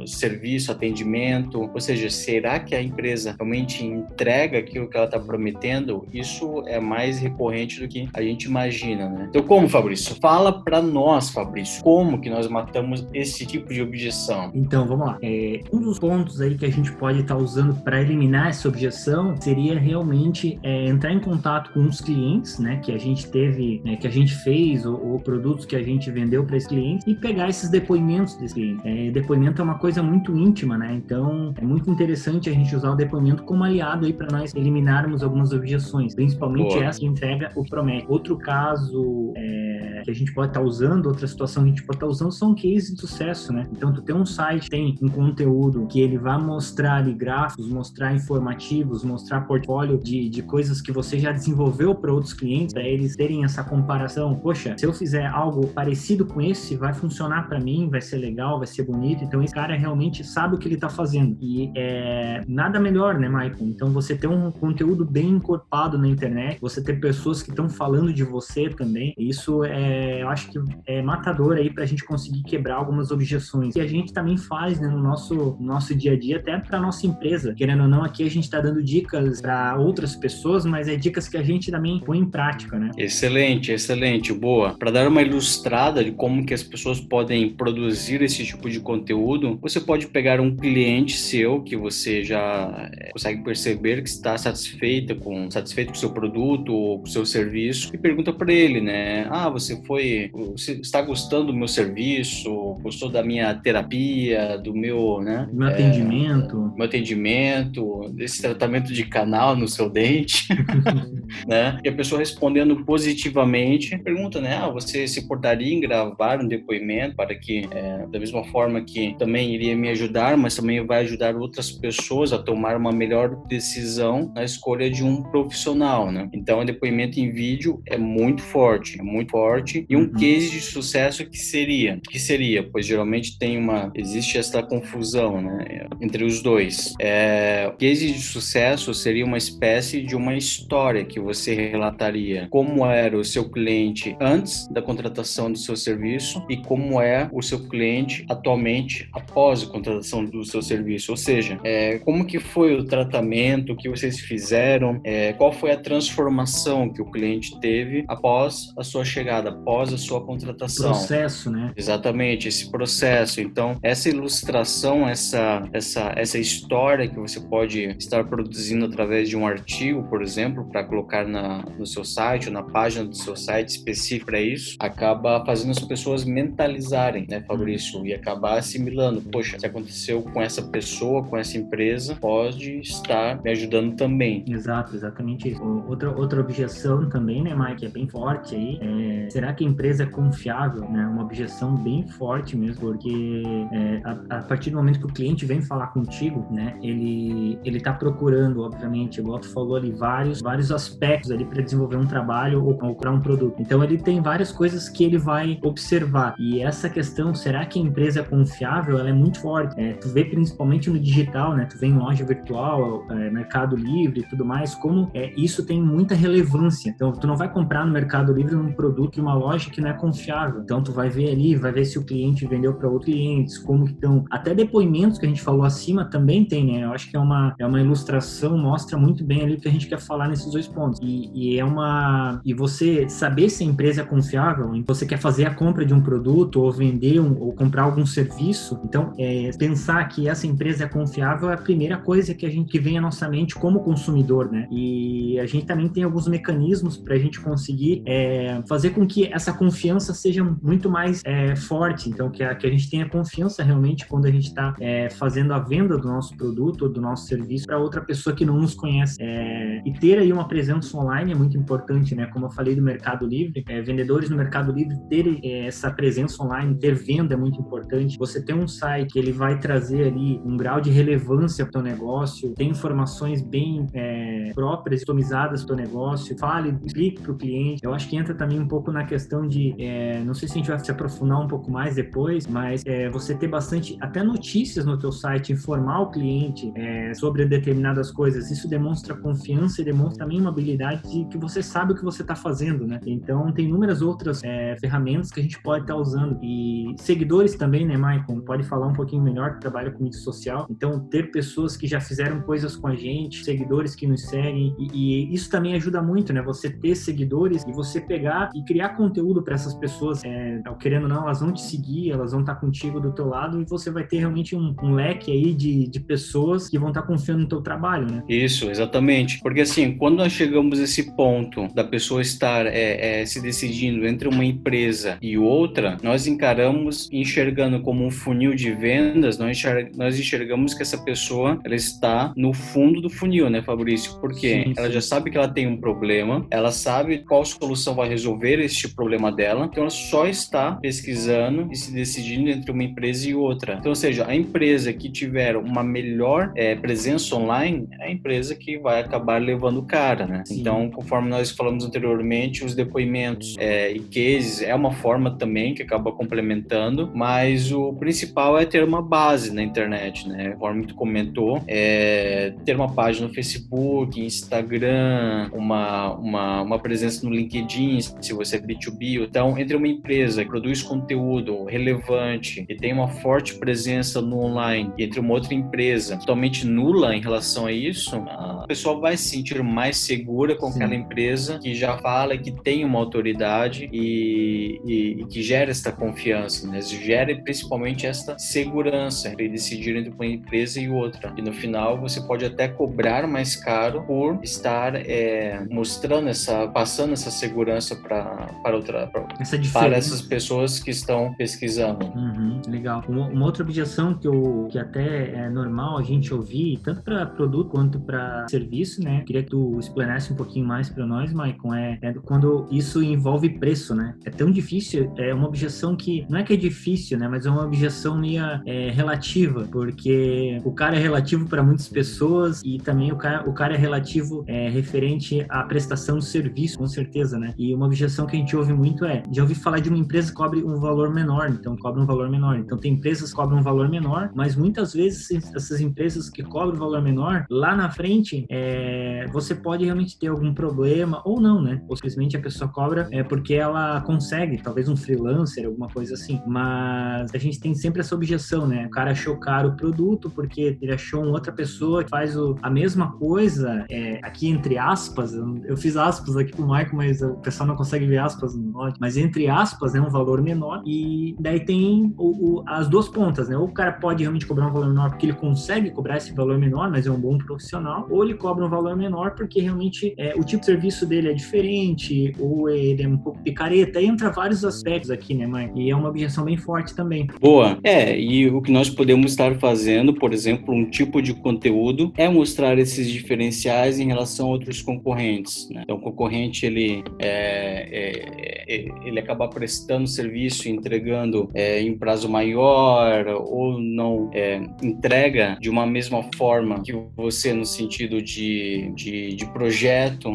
serviço, 0.06 0.72
atendimento. 0.72 1.70
Ou 1.72 1.80
seja, 1.80 2.08
será 2.10 2.58
que 2.58 2.74
a 2.74 2.82
empresa 2.82 3.34
realmente 3.38 3.84
entrega 3.84 4.58
aquilo 4.58 4.88
que 4.88 4.96
ela 4.96 5.06
está 5.06 5.18
prometendo? 5.18 6.06
Isso 6.12 6.62
é 6.66 6.80
mais 6.80 7.18
recorrente 7.18 7.80
do 7.80 7.88
que 7.88 8.08
a 8.14 8.22
gente 8.22 8.44
imagina, 8.44 9.08
né? 9.08 9.26
Então, 9.28 9.42
como, 9.42 9.68
Fabrício? 9.68 10.16
Fala 10.20 10.62
para 10.62 10.80
nós, 10.80 11.30
Fabrício, 11.30 11.82
como 11.82 12.20
que 12.20 12.30
nós 12.30 12.46
matamos 12.64 13.06
esse 13.12 13.46
tipo 13.46 13.72
de 13.72 13.82
objeção? 13.82 14.50
Então, 14.54 14.86
vamos 14.86 15.06
lá. 15.06 15.18
É, 15.22 15.60
um 15.72 15.80
dos 15.80 15.98
pontos 15.98 16.40
aí 16.40 16.56
que 16.56 16.64
a 16.64 16.70
gente 16.70 16.92
pode 16.92 17.20
estar 17.20 17.34
tá 17.34 17.40
usando 17.40 17.74
para 17.82 18.00
eliminar 18.00 18.48
essa 18.48 18.68
objeção 18.68 19.36
seria 19.40 19.78
realmente 19.78 20.58
é, 20.62 20.86
entrar 20.86 21.12
em 21.12 21.20
contato 21.20 21.72
com 21.72 21.80
os 21.84 22.00
clientes, 22.00 22.58
né, 22.58 22.76
que 22.76 22.92
a 22.92 22.98
gente 22.98 23.28
teve, 23.28 23.80
né, 23.84 23.96
que 23.96 24.06
a 24.06 24.10
gente 24.10 24.34
fez, 24.34 24.86
ou, 24.86 25.12
ou 25.12 25.20
produtos 25.20 25.64
que 25.64 25.76
a 25.76 25.82
gente 25.82 26.10
vendeu 26.10 26.44
para 26.44 26.56
esse 26.56 26.68
cliente 26.68 27.08
e 27.08 27.14
pegar 27.14 27.48
esses 27.48 27.70
depoimentos 27.70 28.36
desse 28.36 28.54
cliente. 28.54 28.80
É, 28.84 29.10
depoimento 29.10 29.60
é 29.60 29.64
uma 29.64 29.78
coisa 29.78 30.02
muito 30.02 30.36
íntima, 30.36 30.76
né? 30.76 30.94
Então, 30.94 31.54
é 31.56 31.64
muito 31.64 31.90
interessante 31.90 32.48
a 32.48 32.52
gente 32.52 32.74
usar 32.74 32.90
o 32.90 32.96
depoimento 32.96 33.42
como 33.44 33.64
aliado 33.64 34.06
aí 34.06 34.12
para 34.12 34.28
nós 34.30 34.54
eliminarmos 34.54 35.22
algumas 35.22 35.52
objeções, 35.52 36.14
principalmente 36.14 36.74
Boa. 36.74 36.84
essa 36.84 37.00
que 37.00 37.06
entrega 37.06 37.50
o 37.54 37.64
promete. 37.64 38.06
Outro 38.08 38.36
caso 38.36 39.32
é, 39.36 40.02
que 40.04 40.10
a 40.10 40.14
gente 40.14 40.32
pode 40.32 40.48
estar 40.48 40.60
tá 40.60 40.66
usando, 40.66 41.06
outra 41.06 41.26
situação 41.26 41.62
que 41.62 41.70
a 41.70 41.72
gente 41.72 41.84
pode 41.84 41.96
estar 41.96 42.06
tá 42.06 42.10
usando 42.10 42.32
são 42.32 42.53
são 42.54 42.72
cases 42.72 42.94
de 42.94 43.00
sucesso, 43.00 43.52
né? 43.52 43.66
Então, 43.72 43.92
tu 43.92 44.00
tem 44.00 44.14
um 44.14 44.24
site, 44.24 44.70
tem 44.70 44.96
um 45.02 45.08
conteúdo 45.08 45.86
que 45.86 46.00
ele 46.00 46.16
vai 46.16 46.38
mostrar 46.38 46.96
ali 46.96 47.12
gráficos, 47.12 47.68
mostrar 47.68 48.14
informativos, 48.14 49.04
mostrar 49.04 49.42
portfólio 49.42 49.98
de, 49.98 50.28
de 50.28 50.42
coisas 50.42 50.80
que 50.80 50.92
você 50.92 51.18
já 51.18 51.32
desenvolveu 51.32 51.94
para 51.94 52.12
outros 52.12 52.32
clientes, 52.32 52.72
para 52.72 52.82
eles 52.82 53.16
terem 53.16 53.44
essa 53.44 53.64
comparação. 53.64 54.34
Poxa, 54.36 54.76
se 54.78 54.86
eu 54.86 54.92
fizer 54.92 55.26
algo 55.26 55.66
parecido 55.68 56.24
com 56.24 56.40
esse, 56.40 56.76
vai 56.76 56.94
funcionar 56.94 57.48
para 57.48 57.58
mim, 57.58 57.88
vai 57.90 58.00
ser 58.00 58.16
legal, 58.16 58.58
vai 58.58 58.66
ser 58.66 58.84
bonito. 58.84 59.24
Então, 59.24 59.42
esse 59.42 59.54
cara 59.54 59.74
realmente 59.74 60.24
sabe 60.24 60.54
o 60.54 60.58
que 60.58 60.68
ele 60.68 60.76
tá 60.76 60.88
fazendo. 60.88 61.36
E 61.40 61.70
é 61.74 62.42
nada 62.46 62.78
melhor, 62.78 63.18
né, 63.18 63.28
Michael? 63.28 63.56
Então, 63.62 63.90
você 63.90 64.14
ter 64.14 64.28
um 64.28 64.50
conteúdo 64.50 65.04
bem 65.04 65.30
encorpado 65.30 65.98
na 65.98 66.06
internet, 66.06 66.58
você 66.60 66.82
ter 66.82 67.00
pessoas 67.00 67.42
que 67.42 67.50
estão 67.50 67.68
falando 67.68 68.12
de 68.12 68.22
você 68.22 68.68
também, 68.68 69.14
isso 69.18 69.64
é, 69.64 70.22
eu 70.22 70.28
acho 70.28 70.50
que 70.50 70.58
é 70.86 71.02
matador 71.02 71.56
aí 71.56 71.70
pra 71.72 71.86
gente 71.86 72.04
conseguir 72.04 72.34
conseguir 72.34 72.42
quebrar 72.46 72.76
algumas 72.76 73.10
objeções. 73.10 73.76
E 73.76 73.80
a 73.80 73.86
gente 73.86 74.12
também 74.12 74.36
faz 74.36 74.80
né, 74.80 74.88
no 74.88 75.00
nosso, 75.00 75.56
nosso 75.60 75.94
dia 75.94 76.12
a 76.12 76.18
dia, 76.18 76.36
até 76.36 76.58
para 76.58 76.80
nossa 76.80 77.06
empresa. 77.06 77.54
Querendo 77.54 77.82
ou 77.82 77.88
não, 77.88 78.04
aqui 78.04 78.22
a 78.22 78.30
gente 78.30 78.44
está 78.44 78.60
dando 78.60 78.82
dicas 78.82 79.40
para 79.40 79.76
outras 79.76 80.14
pessoas, 80.14 80.64
mas 80.64 80.88
é 80.88 80.96
dicas 80.96 81.28
que 81.28 81.36
a 81.36 81.42
gente 81.42 81.70
também 81.70 82.00
põe 82.00 82.18
em 82.18 82.26
prática, 82.26 82.78
né? 82.78 82.90
Excelente, 82.96 83.72
excelente, 83.72 84.32
boa. 84.32 84.74
Para 84.78 84.90
dar 84.90 85.08
uma 85.08 85.22
ilustrada 85.22 86.04
de 86.04 86.12
como 86.12 86.44
que 86.44 86.54
as 86.54 86.62
pessoas 86.62 87.00
podem 87.00 87.50
produzir 87.50 88.22
esse 88.22 88.44
tipo 88.44 88.68
de 88.68 88.80
conteúdo, 88.80 89.58
você 89.60 89.80
pode 89.80 90.06
pegar 90.08 90.40
um 90.40 90.54
cliente 90.54 91.16
seu 91.16 91.62
que 91.62 91.76
você 91.76 92.24
já 92.24 92.90
eh, 92.92 93.10
consegue 93.12 93.42
perceber 93.42 94.02
que 94.02 94.08
está 94.08 94.36
satisfeita 94.36 95.14
com 95.14 95.50
satisfeito 95.50 95.88
com 95.88 95.94
o 95.94 95.98
seu 95.98 96.10
produto 96.10 96.72
ou 96.72 96.98
com 96.98 97.04
o 97.04 97.10
seu 97.10 97.24
serviço 97.24 97.90
e 97.94 97.98
pergunta 97.98 98.32
para 98.32 98.52
ele, 98.52 98.80
né? 98.80 99.26
Ah, 99.30 99.48
você 99.48 99.80
foi, 99.82 100.30
você 100.32 100.72
está 100.72 101.00
gostando 101.02 101.46
do 101.46 101.54
meu 101.54 101.68
serviço? 101.68 102.33
Isso, 102.34 102.78
gostou 102.82 103.08
da 103.08 103.22
minha 103.22 103.54
terapia, 103.54 104.58
do 104.58 104.74
meu, 104.74 105.20
né? 105.20 105.48
Meu 105.52 105.68
é, 105.68 105.72
atendimento. 105.72 106.72
Meu 106.76 106.86
atendimento, 106.86 108.10
desse 108.12 108.42
tratamento 108.42 108.92
de 108.92 109.04
canal 109.04 109.56
no 109.56 109.68
seu 109.68 109.88
dente, 109.88 110.48
né? 111.46 111.78
E 111.84 111.88
a 111.88 111.92
pessoa 111.92 112.18
respondendo 112.18 112.84
positivamente, 112.84 113.96
pergunta, 113.98 114.40
né? 114.40 114.56
Ah, 114.56 114.68
você 114.68 115.06
se 115.06 115.20
importaria 115.20 115.72
em 115.72 115.80
gravar 115.80 116.40
um 116.40 116.48
depoimento 116.48 117.16
para 117.16 117.34
que, 117.34 117.68
é, 117.70 118.06
da 118.06 118.18
mesma 118.18 118.44
forma 118.44 118.82
que 118.82 119.14
também 119.18 119.54
iria 119.54 119.76
me 119.76 119.88
ajudar, 119.90 120.36
mas 120.36 120.56
também 120.56 120.84
vai 120.84 121.02
ajudar 121.02 121.36
outras 121.36 121.70
pessoas 121.70 122.32
a 122.32 122.38
tomar 122.38 122.76
uma 122.76 122.92
melhor 122.92 123.36
decisão 123.46 124.32
na 124.34 124.44
escolha 124.44 124.90
de 124.90 125.02
um 125.02 125.22
profissional, 125.22 126.10
né? 126.10 126.28
Então, 126.32 126.60
o 126.60 126.64
depoimento 126.64 127.18
em 127.18 127.30
vídeo 127.30 127.82
é 127.86 127.96
muito 127.96 128.42
forte, 128.42 128.98
é 129.00 129.02
muito 129.02 129.32
forte 129.32 129.86
e 129.88 129.96
um 129.96 130.00
uhum. 130.00 130.12
case 130.12 130.50
de 130.50 130.60
sucesso 130.60 131.28
que 131.28 131.38
seria 131.38 132.00
que 132.10 132.18
seria? 132.18 132.62
Pois 132.62 132.86
geralmente 132.86 133.38
tem 133.38 133.58
uma 133.58 133.90
existe 133.94 134.38
essa 134.38 134.62
confusão, 134.62 135.40
né, 135.40 135.88
entre 136.00 136.24
os 136.24 136.42
dois. 136.42 136.94
É, 137.00 137.68
o 137.72 137.76
case 137.76 138.10
de 138.12 138.20
sucesso 138.20 138.94
seria 138.94 139.24
uma 139.24 139.38
espécie 139.38 140.02
de 140.02 140.14
uma 140.14 140.36
história 140.36 141.04
que 141.14 141.20
você 141.20 141.54
relataria 141.54 142.48
como 142.50 142.84
era 142.84 143.16
o 143.16 143.24
seu 143.24 143.48
cliente 143.48 144.16
antes 144.20 144.66
da 144.66 144.82
contratação 144.82 145.50
do 145.50 145.56
seu 145.56 145.76
serviço 145.76 146.44
e 146.50 146.56
como 146.56 147.00
é 147.00 147.28
o 147.32 147.40
seu 147.40 147.68
cliente 147.68 148.26
atualmente 148.28 149.08
após 149.12 149.62
a 149.62 149.66
contratação 149.66 150.24
do 150.24 150.44
seu 150.44 150.60
serviço. 150.60 151.12
Ou 151.12 151.16
seja, 151.16 151.60
é, 151.62 151.98
como 151.98 152.24
que 152.24 152.40
foi 152.40 152.74
o 152.74 152.84
tratamento 152.84 153.76
que 153.76 153.88
vocês 153.88 154.18
fizeram, 154.18 155.00
é, 155.04 155.32
qual 155.34 155.52
foi 155.52 155.70
a 155.70 155.76
transformação 155.76 156.92
que 156.92 157.00
o 157.00 157.08
cliente 157.08 157.60
teve 157.60 158.04
após 158.08 158.72
a 158.76 158.82
sua 158.82 159.04
chegada, 159.04 159.50
após 159.50 159.92
a 159.92 159.98
sua 159.98 160.20
contratação. 160.20 160.90
Processo, 160.90 161.48
né? 161.48 161.72
Exatamente, 161.76 162.48
esse 162.48 162.72
processo. 162.72 163.40
Então, 163.40 163.78
essa 163.82 164.08
ilustração, 164.08 165.08
essa, 165.08 165.68
essa, 165.72 166.12
essa 166.16 166.38
história 166.38 167.06
que 167.06 167.20
você 167.20 167.38
pode 167.38 167.94
estar 168.00 168.24
produzindo 168.24 168.86
através 168.86 169.28
de 169.28 169.36
um 169.36 169.46
artigo, 169.46 170.02
por 170.08 170.20
exemplo, 170.20 170.64
para 170.64 170.82
colocar 170.82 171.03
na, 171.26 171.64
no 171.78 171.86
seu 171.86 172.04
site 172.04 172.48
ou 172.48 172.52
na 172.52 172.62
página 172.62 173.04
do 173.04 173.16
seu 173.16 173.36
site 173.36 173.70
específico 173.70 174.26
para 174.26 174.40
isso, 174.40 174.76
acaba 174.78 175.44
fazendo 175.44 175.70
as 175.70 175.78
pessoas 175.80 176.24
mentalizarem, 176.24 177.26
né, 177.28 177.40
Fabrício, 177.42 178.04
e 178.06 178.14
acabar 178.14 178.58
assimilando. 178.58 179.20
Poxa, 179.20 179.58
se 179.58 179.66
aconteceu 179.66 180.22
com 180.22 180.40
essa 180.40 180.62
pessoa, 180.62 181.22
com 181.22 181.36
essa 181.36 181.56
empresa, 181.58 182.16
pode 182.16 182.80
estar 182.80 183.42
me 183.42 183.50
ajudando 183.50 183.96
também. 183.96 184.44
Exato, 184.48 184.94
exatamente 184.94 185.50
isso. 185.50 185.62
Outra, 185.88 186.10
outra 186.10 186.40
objeção 186.40 187.08
também, 187.08 187.42
né, 187.42 187.54
Mike, 187.54 187.86
é 187.86 187.88
bem 187.88 188.08
forte 188.08 188.54
aí. 188.54 188.78
É, 188.80 189.30
será 189.30 189.52
que 189.52 189.64
a 189.64 189.68
empresa 189.68 190.04
é 190.04 190.06
confiável? 190.06 190.88
Né? 190.88 191.06
Uma 191.06 191.22
objeção 191.22 191.76
bem 191.76 192.06
forte 192.06 192.56
mesmo, 192.56 192.80
porque 192.80 193.42
é, 193.72 194.00
a, 194.04 194.38
a, 194.38 194.42
partir 194.42 194.70
do 194.70 194.76
momento 194.76 194.98
que 194.98 195.06
o 195.06 195.12
cliente 195.12 195.44
vem 195.44 195.60
falar 195.60 195.88
contigo, 195.88 196.46
né, 196.50 196.76
ele 196.82 197.58
ele 197.64 197.78
está 197.78 197.92
procurando, 197.92 198.62
obviamente, 198.62 199.20
igual 199.20 199.38
tu 199.38 199.48
falou 199.48 199.76
ali, 199.76 199.90
vários 199.90 200.40
vários 200.40 200.70
aspectos 200.70 200.93
ali 201.30 201.44
para 201.44 201.62
desenvolver 201.62 201.96
um 201.96 202.06
trabalho 202.06 202.64
ou 202.64 202.76
comprar 202.76 203.10
um 203.12 203.20
produto. 203.20 203.56
Então 203.60 203.82
ele 203.82 203.98
tem 203.98 204.20
várias 204.20 204.52
coisas 204.52 204.88
que 204.88 205.04
ele 205.04 205.18
vai 205.18 205.58
observar. 205.62 206.34
E 206.38 206.60
essa 206.60 206.88
questão, 206.88 207.34
será 207.34 207.64
que 207.64 207.78
a 207.78 207.82
empresa 207.82 208.20
é 208.20 208.22
confiável? 208.22 208.98
Ela 208.98 209.10
é 209.10 209.12
muito 209.12 209.40
forte. 209.40 209.74
É, 209.78 209.94
tu 209.94 210.08
vê 210.08 210.24
principalmente 210.24 210.90
no 210.90 210.98
digital, 210.98 211.54
né? 211.54 211.66
Tu 211.66 211.78
vê 211.78 211.86
em 211.86 211.96
loja 211.96 212.24
virtual, 212.24 213.04
é, 213.10 213.30
Mercado 213.30 213.76
Livre 213.76 214.20
e 214.20 214.22
tudo 214.24 214.44
mais, 214.44 214.74
como 214.74 215.10
é, 215.14 215.32
isso 215.36 215.64
tem 215.64 215.80
muita 215.80 216.14
relevância. 216.14 216.90
Então 216.90 217.12
tu 217.12 217.26
não 217.26 217.36
vai 217.36 217.52
comprar 217.52 217.84
no 217.84 217.92
Mercado 217.92 218.32
Livre 218.32 218.54
um 218.54 218.72
produto 218.72 219.14
de 219.14 219.20
uma 219.20 219.34
loja 219.34 219.70
que 219.70 219.80
não 219.80 219.90
é 219.90 219.92
confiável. 219.92 220.62
Então 220.62 220.82
tu 220.82 220.92
vai 220.92 221.08
ver 221.08 221.30
ali, 221.30 221.54
vai 221.54 221.72
ver 221.72 221.84
se 221.84 221.98
o 221.98 222.04
cliente 222.04 222.46
vendeu 222.46 222.74
para 222.74 222.88
outros 222.88 223.04
clientes, 223.04 223.58
como 223.58 223.84
que 223.84 223.92
estão. 223.92 224.24
Até 224.30 224.54
depoimentos 224.54 225.18
que 225.18 225.26
a 225.26 225.28
gente 225.28 225.42
falou 225.42 225.64
acima 225.64 226.04
também 226.04 226.44
tem, 226.44 226.64
né? 226.64 226.84
Eu 226.84 226.92
acho 226.92 227.10
que 227.10 227.16
é 227.16 227.20
uma, 227.20 227.54
é 227.58 227.66
uma 227.66 227.80
ilustração, 227.80 228.56
mostra 228.56 228.98
muito 228.98 229.24
bem 229.24 229.42
ali 229.42 229.54
o 229.54 229.60
que 229.60 229.68
a 229.68 229.70
gente 229.70 229.86
quer 229.86 230.00
falar 230.00 230.28
nesses 230.28 230.50
dois 230.50 230.66
pontos. 230.66 230.83
E, 231.00 231.30
e 231.34 231.58
é 231.58 231.64
uma. 231.64 232.40
E 232.44 232.54
você 232.54 233.08
saber 233.08 233.48
se 233.48 233.62
a 233.62 233.66
empresa 233.66 234.02
é 234.02 234.04
confiável, 234.04 234.70
você 234.86 235.06
quer 235.06 235.18
fazer 235.18 235.46
a 235.46 235.54
compra 235.54 235.84
de 235.84 235.94
um 235.94 236.00
produto 236.00 236.60
ou 236.60 236.72
vender 236.72 237.20
um, 237.20 237.38
ou 237.40 237.52
comprar 237.52 237.82
algum 237.82 238.04
serviço, 238.04 238.78
então 238.84 239.12
é, 239.18 239.50
pensar 239.58 240.04
que 240.08 240.28
essa 240.28 240.46
empresa 240.46 240.84
é 240.84 240.88
confiável 240.88 241.50
é 241.50 241.54
a 241.54 241.58
primeira 241.58 241.96
coisa 241.96 242.34
que 242.34 242.44
a 242.44 242.50
gente 242.50 242.70
que 242.70 242.78
vem 242.78 242.98
à 242.98 243.00
nossa 243.00 243.28
mente 243.28 243.54
como 243.54 243.80
consumidor, 243.80 244.50
né? 244.50 244.66
E 244.70 245.38
a 245.38 245.46
gente 245.46 245.66
também 245.66 245.88
tem 245.88 246.02
alguns 246.02 246.26
mecanismos 246.26 246.96
para 246.96 247.14
a 247.14 247.18
gente 247.18 247.40
conseguir 247.40 248.02
é, 248.06 248.62
fazer 248.68 248.90
com 248.90 249.06
que 249.06 249.32
essa 249.32 249.52
confiança 249.52 250.12
seja 250.12 250.42
muito 250.62 250.90
mais 250.90 251.22
é, 251.24 251.54
forte, 251.56 252.08
então 252.08 252.30
que 252.30 252.42
a, 252.42 252.54
que 252.54 252.66
a 252.66 252.70
gente 252.70 252.90
tenha 252.90 253.08
confiança 253.08 253.62
realmente 253.62 254.06
quando 254.06 254.26
a 254.26 254.30
gente 254.30 254.48
está 254.48 254.74
é, 254.80 255.08
fazendo 255.10 255.52
a 255.52 255.58
venda 255.58 255.96
do 255.96 256.08
nosso 256.08 256.36
produto 256.36 256.82
ou 256.82 256.88
do 256.88 257.00
nosso 257.00 257.26
serviço 257.26 257.66
para 257.66 257.78
outra 257.78 258.00
pessoa 258.00 258.34
que 258.34 258.44
não 258.44 258.58
nos 258.58 258.74
conhece. 258.74 259.16
É, 259.20 259.82
e 259.84 259.92
ter 259.92 260.18
aí 260.18 260.32
uma 260.32 260.46
presença 260.48 260.73
online 260.94 261.32
é 261.32 261.34
muito 261.34 261.56
importante, 261.56 262.14
né? 262.14 262.26
Como 262.26 262.46
eu 262.46 262.50
falei 262.50 262.74
do 262.74 262.82
Mercado 262.82 263.26
Livre, 263.26 263.64
é, 263.68 263.80
vendedores 263.82 264.30
no 264.30 264.36
Mercado 264.36 264.72
Livre 264.72 264.96
ter 265.08 265.40
é, 265.42 265.66
essa 265.66 265.90
presença 265.90 266.42
online, 266.42 266.74
ter 266.76 266.94
venda 266.94 267.34
é 267.34 267.36
muito 267.36 267.60
importante. 267.60 268.18
Você 268.18 268.42
ter 268.42 268.54
um 268.54 268.66
site 268.66 269.12
que 269.12 269.18
ele 269.18 269.32
vai 269.32 269.58
trazer 269.58 270.08
ali 270.08 270.40
um 270.44 270.56
grau 270.56 270.80
de 270.80 270.90
relevância 270.90 271.66
para 271.66 271.80
o 271.80 271.82
negócio, 271.82 272.54
tem 272.54 272.70
informações 272.70 273.42
bem 273.42 273.86
é, 273.94 274.50
próprias, 274.54 275.00
customizadas 275.00 275.64
para 275.64 275.74
o 275.74 275.76
negócio, 275.76 276.36
fale, 276.38 276.76
explique 276.84 277.22
para 277.22 277.32
o 277.32 277.36
cliente. 277.36 277.84
Eu 277.84 277.94
acho 277.94 278.08
que 278.08 278.16
entra 278.16 278.34
também 278.34 278.58
um 278.58 278.66
pouco 278.66 278.90
na 278.90 279.04
questão 279.04 279.46
de, 279.46 279.74
é, 279.78 280.22
não 280.24 280.34
sei 280.34 280.48
se 280.48 280.54
a 280.54 280.56
gente 280.58 280.70
vai 280.70 280.78
se 280.78 280.90
aprofundar 280.90 281.40
um 281.40 281.48
pouco 281.48 281.70
mais 281.70 281.94
depois, 281.94 282.46
mas 282.46 282.82
é, 282.86 283.10
você 283.10 283.34
ter 283.34 283.48
bastante, 283.48 283.96
até 284.00 284.22
notícias 284.22 284.84
no 284.84 284.98
teu 284.98 285.12
site, 285.12 285.52
informar 285.52 286.00
o 286.00 286.10
cliente 286.10 286.72
é, 286.74 287.12
sobre 287.14 287.44
determinadas 287.44 288.10
coisas. 288.10 288.50
Isso 288.50 288.68
demonstra 288.68 289.14
confiança 289.14 289.82
e 289.82 289.84
demonstra 289.84 290.24
também 290.24 290.40
uma 290.40 290.50
habilidade 290.50 290.63
de 290.64 291.24
que 291.30 291.38
você 291.38 291.62
sabe 291.62 291.92
o 291.92 291.94
que 291.94 292.04
você 292.04 292.22
está 292.22 292.34
fazendo, 292.34 292.86
né? 292.86 293.00
Então 293.06 293.52
tem 293.52 293.66
inúmeras 293.66 294.02
outras 294.02 294.42
é, 294.42 294.76
ferramentas 294.80 295.30
que 295.30 295.40
a 295.40 295.42
gente 295.42 295.60
pode 295.62 295.84
estar 295.84 295.94
tá 295.94 296.00
usando. 296.00 296.38
E 296.42 296.94
seguidores 296.98 297.54
também, 297.54 297.86
né, 297.86 297.96
Maicon? 297.96 298.40
Pode 298.40 298.64
falar 298.64 298.86
um 298.86 298.92
pouquinho 298.92 299.22
melhor 299.22 299.54
que 299.54 299.60
trabalha 299.60 299.90
com 299.90 300.02
mídia 300.02 300.20
social. 300.20 300.66
Então, 300.70 301.00
ter 301.00 301.30
pessoas 301.30 301.76
que 301.76 301.86
já 301.86 302.00
fizeram 302.00 302.40
coisas 302.42 302.76
com 302.76 302.88
a 302.88 302.94
gente, 302.94 303.44
seguidores 303.44 303.94
que 303.94 304.06
nos 304.06 304.22
seguem. 304.22 304.74
E, 304.78 304.88
e 304.94 305.34
isso 305.34 305.50
também 305.50 305.74
ajuda 305.74 306.02
muito, 306.02 306.32
né? 306.32 306.42
Você 306.42 306.70
ter 306.70 306.94
seguidores 306.94 307.64
e 307.66 307.72
você 307.72 308.00
pegar 308.00 308.50
e 308.54 308.64
criar 308.64 308.90
conteúdo 308.90 309.42
para 309.42 309.54
essas 309.54 309.74
pessoas. 309.74 310.22
É, 310.24 310.62
querendo 310.80 311.04
ou 311.04 311.08
não, 311.08 311.22
elas 311.22 311.40
vão 311.40 311.52
te 311.52 311.62
seguir, 311.62 312.10
elas 312.10 312.32
vão 312.32 312.40
estar 312.40 312.54
tá 312.54 312.60
contigo 312.60 313.00
do 313.00 313.12
teu 313.12 313.26
lado 313.26 313.60
e 313.60 313.64
você 313.64 313.90
vai 313.90 314.04
ter 314.04 314.18
realmente 314.18 314.54
um, 314.56 314.74
um 314.82 314.94
leque 314.94 315.30
aí 315.30 315.54
de, 315.54 315.88
de 315.88 316.00
pessoas 316.00 316.68
que 316.68 316.78
vão 316.78 316.88
estar 316.88 317.02
tá 317.02 317.06
confiando 317.06 317.42
no 317.42 317.48
teu 317.48 317.60
trabalho, 317.60 318.10
né? 318.10 318.22
Isso, 318.28 318.70
exatamente. 318.70 319.40
Porque 319.40 319.60
assim, 319.60 319.96
quando 319.96 320.16
nós 320.16 320.32
chegamos 320.32 320.53
a 320.80 320.84
esse 320.84 321.14
ponto 321.14 321.68
da 321.74 321.84
pessoa 321.84 322.22
estar 322.22 322.66
é, 322.66 323.20
é, 323.20 323.26
se 323.26 323.40
decidindo 323.40 324.06
entre 324.06 324.28
uma 324.28 324.44
empresa 324.44 325.18
e 325.20 325.36
outra, 325.36 325.96
nós 326.02 326.26
encaramos 326.26 327.08
enxergando 327.12 327.80
como 327.80 328.04
um 328.04 328.10
funil 328.10 328.54
de 328.54 328.72
vendas, 328.72 329.38
nós, 329.38 329.62
nós 329.96 330.18
enxergamos 330.18 330.74
que 330.74 330.82
essa 330.82 330.98
pessoa 330.98 331.60
ela 331.64 331.74
está 331.74 332.32
no 332.36 332.52
fundo 332.52 333.00
do 333.00 333.10
funil, 333.10 333.50
né, 333.50 333.62
Fabrício? 333.62 334.18
Porque 334.20 334.64
sim, 334.64 334.74
ela 334.76 334.90
já 334.90 335.00
sabe 335.00 335.30
que 335.30 335.36
ela 335.36 335.48
tem 335.48 335.66
um 335.66 335.76
problema, 335.76 336.46
ela 336.50 336.70
sabe 336.70 337.18
qual 337.18 337.44
solução 337.44 337.94
vai 337.94 338.08
resolver 338.08 338.60
este 338.60 338.88
problema 338.88 339.32
dela, 339.32 339.66
então 339.66 339.82
ela 339.82 339.90
só 339.90 340.26
está 340.26 340.72
pesquisando 340.72 341.68
e 341.70 341.76
se 341.76 341.92
decidindo 341.92 342.50
entre 342.50 342.70
uma 342.70 342.84
empresa 342.84 343.28
e 343.28 343.34
outra. 343.34 343.76
Então, 343.78 343.90
ou 343.90 343.96
seja, 343.96 344.26
a 344.26 344.34
empresa 344.34 344.92
que 344.92 345.10
tiver 345.10 345.56
uma 345.56 345.82
melhor 345.82 346.52
é, 346.54 346.74
presença 346.74 347.34
online 347.34 347.86
é 348.00 348.06
a 348.06 348.10
empresa 348.10 348.54
que 348.54 348.78
vai 348.78 349.00
acabar 349.00 349.40
levando 349.40 349.78
o 349.78 349.86
cara, 349.86 350.26
né? 350.26 350.43
Sim. 350.44 350.60
Então, 350.60 350.90
conforme 350.90 351.28
nós 351.28 351.50
falamos 351.50 351.84
anteriormente, 351.84 352.64
os 352.64 352.74
depoimentos 352.74 353.56
é, 353.58 353.90
e 353.92 354.00
cases 354.00 354.62
é 354.62 354.74
uma 354.74 354.92
forma 354.92 355.30
também 355.36 355.74
que 355.74 355.82
acaba 355.82 356.12
complementando, 356.12 357.10
mas 357.14 357.72
o 357.72 357.92
principal 357.94 358.58
é 358.58 358.64
ter 358.64 358.84
uma 358.84 359.02
base 359.02 359.52
na 359.52 359.62
internet, 359.62 360.28
né? 360.28 360.50
Conforme 360.52 360.86
tu 360.86 360.94
comentou, 360.94 361.62
é 361.66 362.52
ter 362.64 362.76
uma 362.76 362.92
página 362.92 363.28
no 363.28 363.34
Facebook, 363.34 364.20
Instagram, 364.20 365.50
uma, 365.52 366.14
uma, 366.14 366.62
uma 366.62 366.78
presença 366.78 367.26
no 367.26 367.34
LinkedIn, 367.34 368.00
se 368.00 368.32
você 368.32 368.56
é 368.56 368.60
B2B. 368.60 369.26
Então, 369.26 369.58
entre 369.58 369.76
uma 369.76 369.88
empresa 369.88 370.42
que 370.42 370.50
produz 370.50 370.82
conteúdo 370.82 371.64
relevante 371.64 372.64
e 372.68 372.74
tem 372.74 372.92
uma 372.92 373.08
forte 373.08 373.54
presença 373.54 374.20
no 374.20 374.38
online, 374.38 374.92
e 374.98 375.04
entre 375.04 375.20
uma 375.20 375.34
outra 375.34 375.54
empresa 375.54 376.16
totalmente 376.18 376.66
nula 376.66 377.14
em 377.14 377.20
relação 377.20 377.66
a 377.66 377.72
isso, 377.72 378.16
a 378.16 378.64
pessoa 378.66 378.98
vai 378.98 379.16
se 379.16 379.28
sentir 379.28 379.62
mais 379.62 379.96
segura 379.98 380.23
com 380.56 380.70
Sim. 380.70 380.82
aquela 380.82 380.94
empresa 380.94 381.58
que 381.58 381.74
já 381.74 381.96
fala 381.98 382.36
que 382.36 382.50
tem 382.50 382.84
uma 382.84 382.98
autoridade 382.98 383.88
e, 383.92 384.80
e, 384.84 385.22
e 385.22 385.26
que 385.26 385.42
gera 385.42 385.70
esta 385.70 385.92
confiança, 385.92 386.66
né? 386.66 386.80
gera 386.80 387.34
principalmente 387.42 388.06
esta 388.06 388.38
segurança 388.38 389.28
entre 389.28 389.48
decidir 389.48 389.96
entre 389.96 390.10
uma 390.10 390.26
empresa 390.26 390.80
e 390.80 390.88
outra. 390.88 391.32
E 391.36 391.42
no 391.42 391.52
final 391.52 392.00
você 392.00 392.20
pode 392.20 392.44
até 392.44 392.68
cobrar 392.68 393.26
mais 393.26 393.56
caro 393.56 394.02
por 394.02 394.38
estar 394.42 394.94
é, 394.94 395.64
mostrando 395.70 396.28
essa, 396.28 396.68
passando 396.68 397.12
essa 397.12 397.30
segurança 397.30 397.96
para 397.96 398.24
para 398.62 398.76
outra 398.76 399.06
pra, 399.06 399.26
essa 399.40 399.58
para 399.72 399.96
essas 399.96 400.22
pessoas 400.22 400.80
que 400.80 400.90
estão 400.90 401.34
pesquisando. 401.34 402.06
Uhum, 402.06 402.60
legal. 402.68 403.04
Uma, 403.08 403.26
uma, 403.26 403.44
outra 403.46 403.62
objeção 403.62 404.14
que 404.14 404.26
eu 404.26 404.68
que 404.70 404.78
até 404.78 405.30
é 405.34 405.50
normal 405.50 405.98
a 405.98 406.02
gente 406.02 406.32
ouvir 406.32 406.80
tanto 406.82 407.02
para 407.02 407.26
produto 407.26 407.70
quanto 407.70 408.00
para 408.00 408.46
serviço, 408.48 409.02
né? 409.02 409.22
Queria 409.26 409.42
que 409.42 409.50
tu 409.50 409.78
explanasse 409.78 410.13
um 410.32 410.36
pouquinho 410.36 410.66
mais 410.66 410.88
para 410.88 411.06
nós, 411.06 411.32
Maicon, 411.32 411.74
é, 411.74 411.98
é 412.02 412.12
quando 412.12 412.66
isso 412.70 413.02
envolve 413.02 413.48
preço, 413.48 413.94
né? 413.94 414.14
É 414.24 414.30
tão 414.30 414.50
difícil, 414.50 415.12
é 415.16 415.34
uma 415.34 415.46
objeção 415.46 415.96
que 415.96 416.26
não 416.28 416.38
é 416.38 416.42
que 416.42 416.52
é 416.52 416.56
difícil, 416.56 417.18
né? 417.18 417.28
Mas 417.28 417.46
é 417.46 417.50
uma 417.50 417.64
objeção 417.64 418.18
meio 418.18 418.42
é, 418.66 418.90
relativa, 418.90 419.66
porque 419.70 420.60
o 420.64 420.72
cara 420.72 420.96
é 420.96 420.98
relativo 420.98 421.46
para 421.46 421.62
muitas 421.62 421.88
pessoas 421.88 422.62
e 422.64 422.78
também 422.78 423.12
o 423.12 423.16
cara, 423.16 423.48
o 423.48 423.52
cara 423.52 423.74
é 423.74 423.76
relativo 423.76 424.44
é, 424.46 424.68
referente 424.68 425.44
à 425.48 425.62
prestação 425.62 426.18
de 426.18 426.24
serviço, 426.24 426.78
com 426.78 426.86
certeza, 426.86 427.38
né? 427.38 427.54
E 427.58 427.74
uma 427.74 427.86
objeção 427.86 428.26
que 428.26 428.36
a 428.36 428.38
gente 428.38 428.56
ouve 428.56 428.72
muito 428.72 429.04
é, 429.04 429.22
já 429.32 429.42
ouvi 429.42 429.54
falar 429.54 429.80
de 429.80 429.88
uma 429.88 429.98
empresa 429.98 430.30
que 430.30 430.36
cobre 430.36 430.62
um 430.62 430.78
valor 430.80 431.12
menor, 431.12 431.50
então 431.50 431.76
cobra 431.76 432.00
um 432.00 432.06
valor 432.06 432.28
menor. 432.30 432.58
Então 432.58 432.78
tem 432.78 432.92
empresas 432.92 433.30
que 433.30 433.36
cobram 433.36 433.58
um 433.58 433.62
valor 433.62 433.88
menor, 433.88 434.30
mas 434.34 434.56
muitas 434.56 434.92
vezes 434.92 435.30
essas 435.54 435.80
empresas 435.80 436.28
que 436.28 436.42
cobram 436.42 436.74
um 436.74 436.78
valor 436.78 437.02
menor, 437.02 437.46
lá 437.50 437.74
na 437.76 437.90
frente, 437.90 438.46
é, 438.50 439.26
você 439.32 439.54
pode 439.54 439.84
realmente 439.84 440.03
realmente 440.04 440.18
ter 440.18 440.28
algum 440.28 440.52
problema, 440.52 441.22
ou 441.24 441.40
não, 441.40 441.60
né? 441.60 441.82
Ou 441.88 441.96
simplesmente 441.96 442.36
a 442.36 442.40
pessoa 442.40 442.70
cobra 442.70 443.08
é 443.10 443.22
porque 443.22 443.54
ela 443.54 444.00
consegue, 444.02 444.62
talvez 444.62 444.88
um 444.88 444.96
freelancer, 444.96 445.66
alguma 445.66 445.88
coisa 445.88 446.14
assim. 446.14 446.40
Mas 446.46 447.34
a 447.34 447.38
gente 447.38 447.58
tem 447.58 447.74
sempre 447.74 448.00
essa 448.00 448.14
objeção, 448.14 448.66
né? 448.66 448.86
O 448.86 448.90
cara 448.90 449.12
achou 449.12 449.36
caro 449.38 449.70
o 449.70 449.76
produto 449.76 450.30
porque 450.30 450.78
ele 450.80 450.92
achou 450.92 451.22
uma 451.22 451.32
outra 451.32 451.52
pessoa 451.52 452.04
que 452.04 452.10
faz 452.10 452.36
o, 452.36 452.56
a 452.62 452.70
mesma 452.70 453.12
coisa, 453.12 453.84
é, 453.90 454.20
aqui 454.22 454.48
entre 454.48 454.76
aspas, 454.76 455.34
eu 455.34 455.76
fiz 455.76 455.96
aspas 455.96 456.36
aqui 456.36 456.52
pro 456.52 456.66
Michael, 456.66 456.94
mas 456.94 457.22
o 457.22 457.34
pessoal 457.36 457.66
não 457.66 457.76
consegue 457.76 458.06
ver 458.06 458.18
aspas 458.18 458.54
no 458.54 458.74
mas 459.00 459.16
entre 459.16 459.48
aspas, 459.48 459.94
né, 459.94 460.00
um 460.00 460.10
valor 460.10 460.42
menor, 460.42 460.82
e 460.84 461.34
daí 461.40 461.60
tem 461.60 462.12
o, 462.18 462.58
o, 462.58 462.64
as 462.66 462.88
duas 462.88 463.08
pontas, 463.08 463.48
né? 463.48 463.56
Ou 463.56 463.64
o 463.64 463.72
cara 463.72 463.92
pode 463.92 464.22
realmente 464.22 464.46
cobrar 464.46 464.66
um 464.66 464.72
valor 464.72 464.88
menor 464.88 465.10
porque 465.10 465.26
ele 465.26 465.32
consegue 465.32 465.90
cobrar 465.90 466.16
esse 466.16 466.34
valor 466.34 466.58
menor, 466.58 466.90
mas 466.90 467.06
é 467.06 467.10
um 467.10 467.18
bom 467.18 467.38
profissional, 467.38 468.06
ou 468.10 468.24
ele 468.24 468.34
cobra 468.34 468.64
um 468.64 468.68
valor 468.68 468.96
menor 468.96 469.34
porque 469.34 469.60
realmente 469.60 469.93
é, 470.18 470.34
o 470.36 470.44
tipo 470.44 470.60
de 470.60 470.66
serviço 470.66 471.06
dele 471.06 471.30
é 471.30 471.32
diferente, 471.32 472.32
ou 472.38 472.68
ele 472.68 473.02
é 473.02 473.08
um 473.08 473.16
pouco 473.16 473.42
picareta, 473.42 474.02
entra 474.02 474.30
vários 474.30 474.64
aspectos 474.64 475.10
aqui, 475.10 475.34
né, 475.34 475.46
mãe? 475.46 475.70
E 475.76 475.90
é 475.90 475.96
uma 475.96 476.08
objeção 476.08 476.44
bem 476.44 476.56
forte 476.56 476.94
também. 476.94 477.28
Boa. 477.40 477.78
É, 477.82 478.18
e 478.18 478.48
o 478.48 478.60
que 478.60 478.72
nós 478.72 478.90
podemos 478.90 479.32
estar 479.32 479.54
fazendo, 479.56 480.14
por 480.14 480.32
exemplo, 480.32 480.74
um 480.74 480.88
tipo 480.88 481.20
de 481.20 481.34
conteúdo 481.34 482.12
é 482.16 482.28
mostrar 482.28 482.78
esses 482.78 483.08
diferenciais 483.08 483.98
em 483.98 484.06
relação 484.06 484.46
a 484.46 484.50
outros 484.50 484.82
concorrentes. 484.82 485.68
Né? 485.70 485.82
Então, 485.84 485.96
o 485.96 486.00
concorrente 486.00 486.66
ele 486.66 487.02
é, 487.18 487.88
é, 487.90 488.76
é 488.76 488.84
ele 489.04 489.18
acaba 489.18 489.48
prestando 489.48 490.06
serviço 490.06 490.68
entregando 490.68 491.50
é, 491.54 491.80
em 491.80 491.96
prazo 491.96 492.28
maior 492.28 493.26
ou 493.48 493.78
não 493.80 494.30
é, 494.32 494.60
entrega 494.82 495.56
de 495.60 495.70
uma 495.70 495.86
mesma 495.86 496.22
forma 496.36 496.82
que 496.82 496.92
você 497.16 497.52
no 497.52 497.64
sentido 497.64 498.20
de, 498.22 498.92
de, 498.94 499.34
de, 499.34 499.46
projeto, 499.46 499.83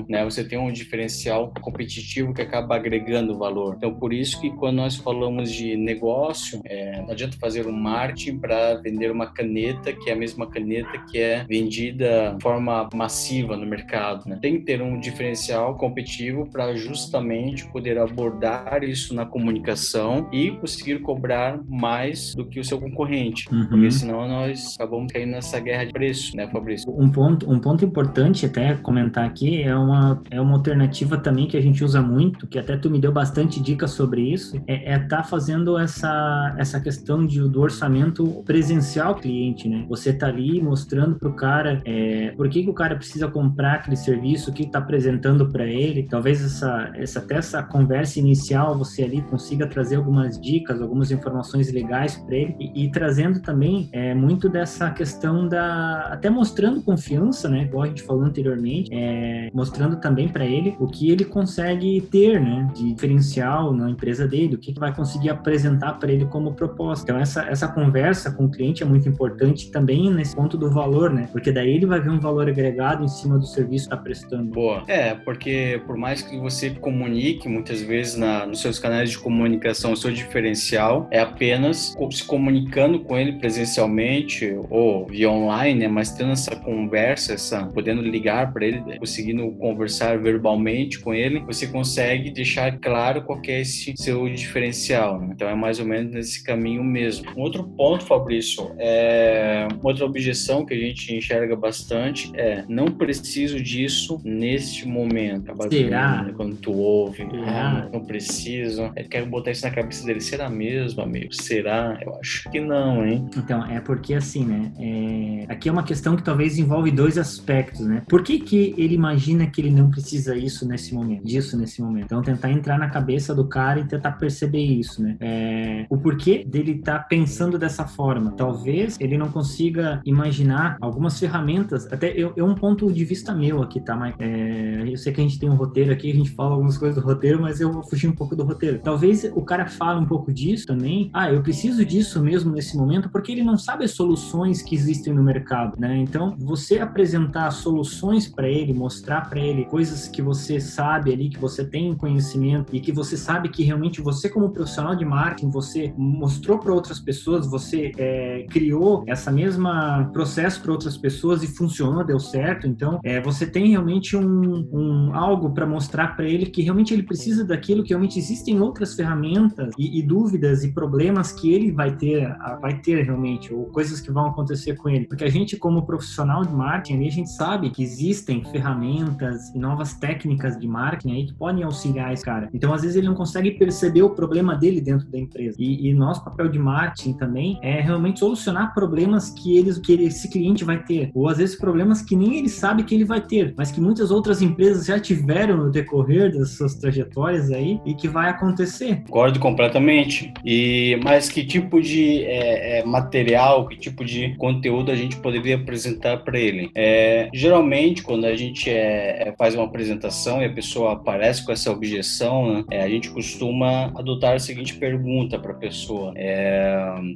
né? 0.08 0.24
Você 0.24 0.44
tem 0.44 0.58
um 0.58 0.72
diferencial 0.72 1.52
competitivo 1.62 2.34
que 2.34 2.42
acaba 2.42 2.76
agregando 2.76 3.38
valor. 3.38 3.76
Então, 3.78 3.94
por 3.94 4.14
isso 4.14 4.40
que 4.40 4.50
quando 4.52 4.78
nós 4.78 4.96
falamos 4.96 5.52
de 5.52 5.76
negócio, 5.76 6.62
é, 6.66 7.02
não 7.02 7.12
adianta 7.12 7.38
fazer 7.40 7.66
um 7.68 7.72
marketing 7.72 8.38
para 8.38 8.76
vender 8.76 9.12
uma 9.12 9.28
caneta 9.28 9.92
que 9.94 10.10
é 10.10 10.14
a 10.14 10.16
mesma 10.16 10.48
caneta 10.48 10.98
que 11.10 11.18
é 11.18 11.44
vendida 11.46 12.36
de 12.38 12.44
forma 12.44 12.90
massiva 12.94 13.56
no 13.58 13.66
mercado, 13.66 14.28
né? 14.28 14.38
Tem 14.42 14.60
que 14.60 14.66
ter 14.66 14.82
um 14.82 15.00
diferencial 15.00 15.76
competitivo 15.76 16.48
para 16.52 16.76
justamente 16.76 17.66
poder 17.72 17.98
abordar 17.98 18.84
isso 18.84 19.14
na 19.14 19.26
comunicação 19.26 20.30
e 20.32 20.52
conseguir 20.52 21.00
cobrar 21.00 21.60
mais 21.68 22.36
do 22.36 22.46
que 22.46 22.60
o 22.60 22.64
seu 22.64 22.80
concorrente, 22.80 23.48
uhum. 23.52 23.68
porque 23.68 23.92
senão 23.92 24.28
nós 24.28 24.76
acabamos 24.76 25.12
caindo 25.12 25.32
nessa 25.32 25.60
guerra 25.60 25.86
de 25.86 25.94
preço, 25.94 26.36
né, 26.36 26.48
Fabrício? 26.48 26.90
Um 26.96 27.10
ponto, 27.10 27.50
um 27.52 27.60
ponto 27.60 27.84
importante 27.84 28.46
até 28.46 28.76
comentar 28.76 29.26
aqui 29.26 29.39
é 29.62 29.76
uma, 29.76 30.22
é 30.30 30.40
uma 30.42 30.56
alternativa 30.56 31.18
também 31.18 31.48
que 31.48 31.58
a 31.58 31.62
gente 31.62 31.84
usa 31.84 32.02
muito, 32.02 32.48
que 32.48 32.60
até 32.60 32.78
tu 32.78 32.90
me 32.90 33.00
deu 33.00 33.12
bastante 33.12 33.62
dicas 33.62 33.92
sobre 33.92 34.22
isso, 34.22 34.62
é 34.68 34.76
estar 34.76 34.92
é 34.92 35.00
tá 35.00 35.24
fazendo 35.24 35.78
essa, 35.78 36.56
essa 36.58 36.80
questão 36.80 37.26
de, 37.26 37.40
do 37.42 37.62
orçamento 37.62 38.44
presencial 38.46 39.16
cliente, 39.16 39.68
né? 39.68 39.86
Você 39.90 40.14
tá 40.14 40.28
ali 40.28 40.62
mostrando 40.62 41.16
pro 41.16 41.34
cara 41.34 41.82
é, 41.86 42.32
por 42.36 42.50
que, 42.50 42.64
que 42.64 42.70
o 42.70 42.74
cara 42.74 42.96
precisa 42.96 43.28
comprar 43.28 43.76
aquele 43.76 43.96
serviço, 43.96 44.52
o 44.52 44.54
que 44.54 44.66
tá 44.66 44.80
apresentando 44.80 45.48
para 45.50 45.66
ele, 45.66 46.04
talvez 46.04 46.44
essa, 46.44 46.92
essa 46.96 47.20
até 47.20 47.36
essa 47.36 47.62
conversa 47.62 48.20
inicial 48.20 48.78
você 48.78 49.04
ali 49.04 49.22
consiga 49.22 49.68
trazer 49.68 49.96
algumas 49.96 50.40
dicas, 50.40 50.82
algumas 50.82 51.12
informações 51.12 51.72
legais 51.72 52.16
para 52.18 52.36
ele 52.36 52.56
e, 52.60 52.86
e, 52.86 52.92
trazendo 52.92 53.42
também 53.42 53.90
é, 53.92 54.14
muito 54.14 54.50
dessa 54.50 54.90
questão 54.92 55.48
da 55.48 56.08
até 56.12 56.30
mostrando 56.30 56.82
confiança, 56.82 57.48
né? 57.48 57.64
Igual 57.64 57.84
a 57.84 57.88
gente 57.88 58.04
falou 58.04 58.24
anteriormente, 58.24 58.90
é, 58.94 59.29
mostrando 59.54 59.98
também 59.98 60.28
para 60.28 60.46
ele 60.46 60.76
o 60.80 60.88
que 60.88 61.10
ele 61.10 61.26
consegue 61.26 62.02
ter, 62.02 62.40
né? 62.40 62.70
De 62.74 62.94
diferencial 62.94 63.74
na 63.74 63.90
empresa 63.90 64.28
dele, 64.28 64.56
o 64.56 64.58
que, 64.58 64.74
que 64.74 64.80
vai 64.80 64.94
conseguir 64.94 65.30
apresentar 65.30 65.94
para 65.94 66.12
ele 66.12 66.26
como 66.26 66.54
proposta. 66.54 67.04
Então 67.04 67.20
essa 67.20 67.44
essa 67.44 67.68
conversa 67.68 68.32
com 68.32 68.46
o 68.46 68.52
cliente 68.52 68.84
é 68.84 68.86
muito 68.86 69.08
importante 69.08 69.72
também 69.72 70.12
nesse 70.12 70.36
ponto 70.36 70.58
do 70.58 70.70
valor, 70.70 71.12
né? 71.12 71.28
Porque 71.32 71.52
daí 71.52 71.76
ele 71.76 71.86
vai 71.86 72.00
ver 72.00 72.10
um 72.10 72.20
valor 72.20 72.48
agregado 72.48 73.04
em 73.04 73.08
cima 73.08 73.38
do 73.38 73.46
serviço 73.46 73.88
que 73.88 73.94
está 73.94 73.98
prestando. 73.98 74.52
Boa. 74.52 74.84
É, 74.88 75.14
porque 75.14 75.82
por 75.86 75.98
mais 75.98 76.22
que 76.22 76.38
você 76.38 76.70
comunique 76.70 77.48
muitas 77.48 77.82
vezes 77.82 78.16
na, 78.16 78.46
nos 78.46 78.62
seus 78.62 78.80
canais 78.80 79.10
de 79.10 79.18
comunicação, 79.18 79.94
o 79.94 79.98
seu 79.98 80.12
diferencial 80.12 81.08
é 81.12 81.20
apenas 81.20 81.96
se 82.12 82.24
comunicando 82.24 83.00
com 83.00 83.18
ele 83.18 83.34
presencialmente 83.34 84.58
ou 84.70 85.06
via 85.06 85.30
online, 85.30 85.82
né? 85.82 85.88
mas 85.88 86.12
tendo 86.12 86.32
essa 86.32 86.56
conversa, 86.56 87.34
essa, 87.34 87.66
podendo 87.66 88.02
ligar 88.02 88.52
para 88.52 88.66
ele, 88.66 88.84
conseguindo 89.20 89.52
conversar 89.52 90.18
verbalmente 90.18 91.00
com 91.00 91.14
ele, 91.14 91.40
você 91.42 91.68
consegue 91.68 92.32
deixar 92.32 92.78
claro 92.80 93.24
qual 93.24 93.40
é 93.48 93.62
esse 93.62 93.94
seu 93.98 94.28
diferencial. 94.30 95.20
Né? 95.20 95.32
Então 95.36 95.48
é 95.48 95.56
mais 95.56 95.80
ou 95.80 95.86
menos 95.86 96.14
nesse 96.14 96.44
caminho 96.44 96.84
mesmo. 96.84 97.30
Um 97.36 97.42
outro 97.42 97.64
ponto, 97.64 98.06
Fabrício, 98.06 98.72
é 98.78 99.68
outra 99.84 100.06
objeção 100.06 100.66
que 100.66 100.74
a 100.74 100.78
gente 100.78 101.14
enxerga 101.14 101.56
bastante 101.56 102.32
é 102.36 102.64
não 102.70 102.86
preciso 102.88 103.62
disso 103.62 104.22
neste 104.24 104.88
momento. 104.88 105.52
Será? 105.70 106.24
Né? 106.24 106.34
Quando 106.36 106.56
tu 106.56 106.72
ouve, 106.72 107.24
ah, 107.46 107.90
não 107.92 108.06
preciso. 108.06 108.92
É 108.96 109.04
quero 109.04 109.26
botar 109.26 109.52
isso 109.52 109.66
na 109.66 109.72
cabeça 109.72 110.06
dele. 110.06 110.22
Será 110.22 110.50
mesmo, 110.50 111.02
amigo? 111.02 111.34
Será? 111.34 111.98
Eu 112.02 112.16
acho 112.16 112.50
que 112.50 112.60
não, 112.60 113.06
hein? 113.06 113.28
Então, 113.36 113.66
é 113.66 113.82
porque 113.82 114.14
assim, 114.14 114.46
né? 114.46 114.72
É... 114.80 115.52
Aqui 115.52 115.68
é 115.68 115.72
uma 115.72 115.84
questão 115.84 116.16
que 116.16 116.24
talvez 116.24 116.58
envolve 116.58 116.92
dois 116.92 117.18
aspectos, 117.18 117.82
né? 117.82 118.04
Por 118.08 118.24
que, 118.24 118.40
que 118.40 118.74
ele 118.78 118.98
imagina 119.00 119.48
que 119.48 119.62
ele 119.62 119.72
não 119.72 119.90
precisa 119.90 120.36
isso 120.36 120.68
nesse 120.68 120.94
momento, 120.94 121.24
disso 121.24 121.58
nesse 121.58 121.82
momento? 121.82 122.06
Então, 122.06 122.22
tentar 122.22 122.52
entrar 122.52 122.78
na 122.78 122.90
cabeça 122.90 123.34
do 123.34 123.48
cara 123.48 123.80
e 123.80 123.86
tentar 123.86 124.12
perceber 124.14 124.62
isso, 124.62 125.02
né? 125.02 125.16
É... 125.20 125.86
O 125.90 125.98
porquê 125.98 126.44
dele 126.46 126.74
estar 126.74 127.00
tá 127.00 127.04
pensando 127.06 127.58
dessa 127.58 127.86
forma. 127.86 128.32
Talvez 128.32 128.98
ele 129.00 129.18
não 129.18 129.30
consiga 129.32 130.02
imaginar 130.06 130.78
algumas 130.82 131.18
ferramentas, 131.18 131.92
até 131.92 132.12
eu, 132.12 132.34
é 132.36 132.44
um 132.44 132.56
ponto 132.56 132.92
de 132.92 133.06
vista 133.06 133.34
meu 133.34 133.62
aqui, 133.62 133.80
tá? 133.80 133.96
Mas, 133.96 134.14
é... 134.20 134.84
Eu 134.90 134.98
sei 134.98 135.14
que 135.14 135.22
a 135.22 135.24
gente 135.24 135.40
tem 135.40 135.50
um 135.50 135.56
roteiro 135.56 135.92
aqui, 135.92 136.12
a 136.12 136.16
gente 136.16 136.32
fala 136.32 136.52
algumas 136.52 136.78
coisas 136.78 137.02
do 137.02 137.06
roteiro, 137.06 137.42
mas 137.42 137.62
eu 137.62 137.72
vou 137.72 137.84
fugir 137.84 138.08
um 138.08 138.16
pouco 138.16 138.36
do 138.36 138.44
roteiro. 138.44 138.80
Talvez 138.84 139.24
o 139.24 139.42
cara 139.42 139.68
fale 139.68 140.00
um 140.00 140.06
pouco 140.06 140.34
disso 140.34 140.68
também. 140.68 141.10
Ah, 141.14 141.32
eu 141.32 141.42
preciso 141.42 141.86
disso 141.86 142.22
mesmo 142.22 142.52
nesse 142.52 142.76
momento, 142.76 143.10
porque 143.10 143.32
ele 143.32 143.44
não 143.44 143.58
sabe 143.58 143.86
as 143.86 143.92
soluções 143.92 144.62
que 144.62 144.76
existem 144.76 145.14
no 145.14 145.24
mercado, 145.24 145.80
né? 145.80 145.98
Então, 145.98 146.36
você 146.38 146.80
apresentar 146.80 147.52
soluções 147.52 148.28
para 148.28 148.50
ele, 148.50 148.74
mostrar 148.74 148.89
para 149.30 149.40
ele 149.40 149.66
coisas 149.66 150.08
que 150.08 150.22
você 150.22 150.60
sabe 150.60 151.14
ali, 151.14 151.30
que 151.30 151.40
você 151.40 151.64
tem 151.64 151.96
conhecimento 151.96 152.76
e 152.76 152.80
que 152.80 152.92
você 152.92 153.16
sabe 153.18 153.50
que 153.50 153.64
realmente 153.64 154.02
você, 154.02 154.30
como 154.30 154.50
profissional 154.50 154.96
de 154.96 155.06
marketing, 155.06 155.50
você 155.50 155.94
mostrou 155.98 156.58
para 156.60 156.74
outras 156.74 157.00
pessoas, 157.00 157.50
você 157.50 157.92
é, 157.98 158.46
criou 158.50 159.04
essa 159.08 159.32
mesma 159.32 160.10
processo 160.14 160.62
para 160.62 160.72
outras 160.72 160.98
pessoas 160.98 161.44
e 161.44 161.48
funcionou, 161.48 162.04
deu 162.04 162.20
certo. 162.20 162.68
Então, 162.68 163.00
é, 163.04 163.22
você 163.22 163.46
tem 163.46 163.70
realmente 163.70 164.16
um, 164.16 164.68
um 164.72 165.16
algo 165.16 165.52
para 165.52 165.66
mostrar 165.66 166.16
para 166.16 166.26
ele 166.26 166.48
que 166.48 166.62
realmente 166.62 166.94
ele 166.94 167.04
precisa 167.04 167.44
daquilo, 167.46 167.84
que 167.84 167.90
realmente 167.90 168.18
existem 168.18 168.60
outras 168.62 168.96
ferramentas 168.96 169.74
e, 169.78 170.00
e, 170.00 170.04
dúvidas 170.04 170.64
e 170.64 170.74
problemas 170.74 171.32
que 171.32 171.54
ele 171.54 171.72
vai 171.72 171.96
ter, 171.96 172.36
vai 172.62 172.80
ter 172.80 173.04
realmente, 173.04 173.54
ou 173.54 173.66
coisas 173.66 174.02
que 174.02 174.12
vão 174.12 174.28
acontecer 174.28 174.76
com 174.76 174.90
ele. 174.90 175.06
Porque 175.06 175.24
a 175.24 175.30
gente, 175.30 175.58
como 175.58 175.86
profissional 175.86 176.44
de 176.44 176.54
marketing, 176.54 177.08
a 177.08 177.12
gente 177.12 177.30
sabe 177.30 177.70
que 177.70 177.84
existem 177.84 178.44
ferramentas 178.46 178.79
e 178.84 179.60
novas 179.60 179.94
técnicas 179.94 180.58
de 180.58 180.68
marketing 180.68 181.14
aí 181.14 181.26
que 181.26 181.34
podem 181.34 181.64
auxiliar 181.64 182.14
esse 182.14 182.24
cara. 182.24 182.50
Então, 182.54 182.74
às 182.74 182.82
vezes, 182.82 182.98
ele 182.98 183.08
não 183.08 183.16
consegue 183.16 183.52
perceber 183.52 184.04
o 184.04 184.10
problema 184.10 184.56
dele 184.56 184.82
dentro 184.82 185.08
da 185.08 185.18
empresa. 185.18 185.56
E, 185.60 185.90
e 185.90 185.94
nosso 185.94 186.24
papel 186.24 186.50
de 186.50 186.60
marketing 186.60 187.14
também 187.14 187.60
é 187.62 187.80
realmente 187.82 188.20
solucionar 188.20 188.74
problemas 188.74 189.30
que, 189.30 189.58
eles, 189.58 189.78
que 189.78 189.94
esse 189.94 190.30
cliente 190.30 190.64
vai 190.64 190.84
ter. 190.84 191.12
Ou 191.14 191.28
às 191.28 191.38
vezes 191.38 191.56
problemas 191.56 192.02
que 192.02 192.16
nem 192.16 192.38
ele 192.38 192.50
sabe 192.50 192.84
que 192.84 192.96
ele 192.96 193.06
vai 193.06 193.22
ter, 193.22 193.54
mas 193.58 193.72
que 193.72 193.82
muitas 193.82 194.12
outras 194.12 194.42
empresas 194.42 194.86
já 194.86 195.00
tiveram 195.00 195.58
no 195.58 195.72
decorrer 195.72 196.32
das 196.32 196.52
suas 196.52 196.76
trajetórias 196.76 197.52
aí 197.52 197.80
e 197.86 197.94
que 197.94 198.08
vai 198.08 198.30
acontecer. 198.30 199.04
Concordo 199.04 199.40
completamente. 199.40 200.34
E 200.46 201.00
mas 201.04 201.30
que 201.30 201.44
tipo 201.44 201.82
de 201.82 202.24
é, 202.24 202.80
é, 202.80 202.86
material, 202.86 203.68
que 203.68 203.78
tipo 203.78 204.04
de 204.06 204.36
conteúdo 204.36 204.92
a 204.92 204.96
gente 204.96 205.18
poderia 205.18 205.56
apresentar 205.56 206.18
para 206.18 206.40
ele? 206.40 206.70
É, 206.76 207.30
geralmente, 207.34 208.04
quando 208.04 208.26
a 208.26 208.36
gente 208.36 208.69
é, 208.70 209.30
é, 209.30 209.34
faz 209.38 209.56
uma 209.56 209.66
apresentação 209.66 210.42
e 210.42 210.46
a 210.46 210.54
pessoa 210.54 210.94
aparece 210.94 211.46
com 211.46 211.52
essa 211.52 211.72
objeção, 211.72 212.54
né, 212.54 212.64
é, 212.72 212.84
a 212.84 212.90
gente 212.90 213.10
costuma 213.10 213.92
adotar 213.96 214.36
a 214.36 214.40
seguinte 214.40 214.76
pergunta 214.76 215.38
para 215.40 215.52
a 215.52 215.56
pessoa: 215.56 216.14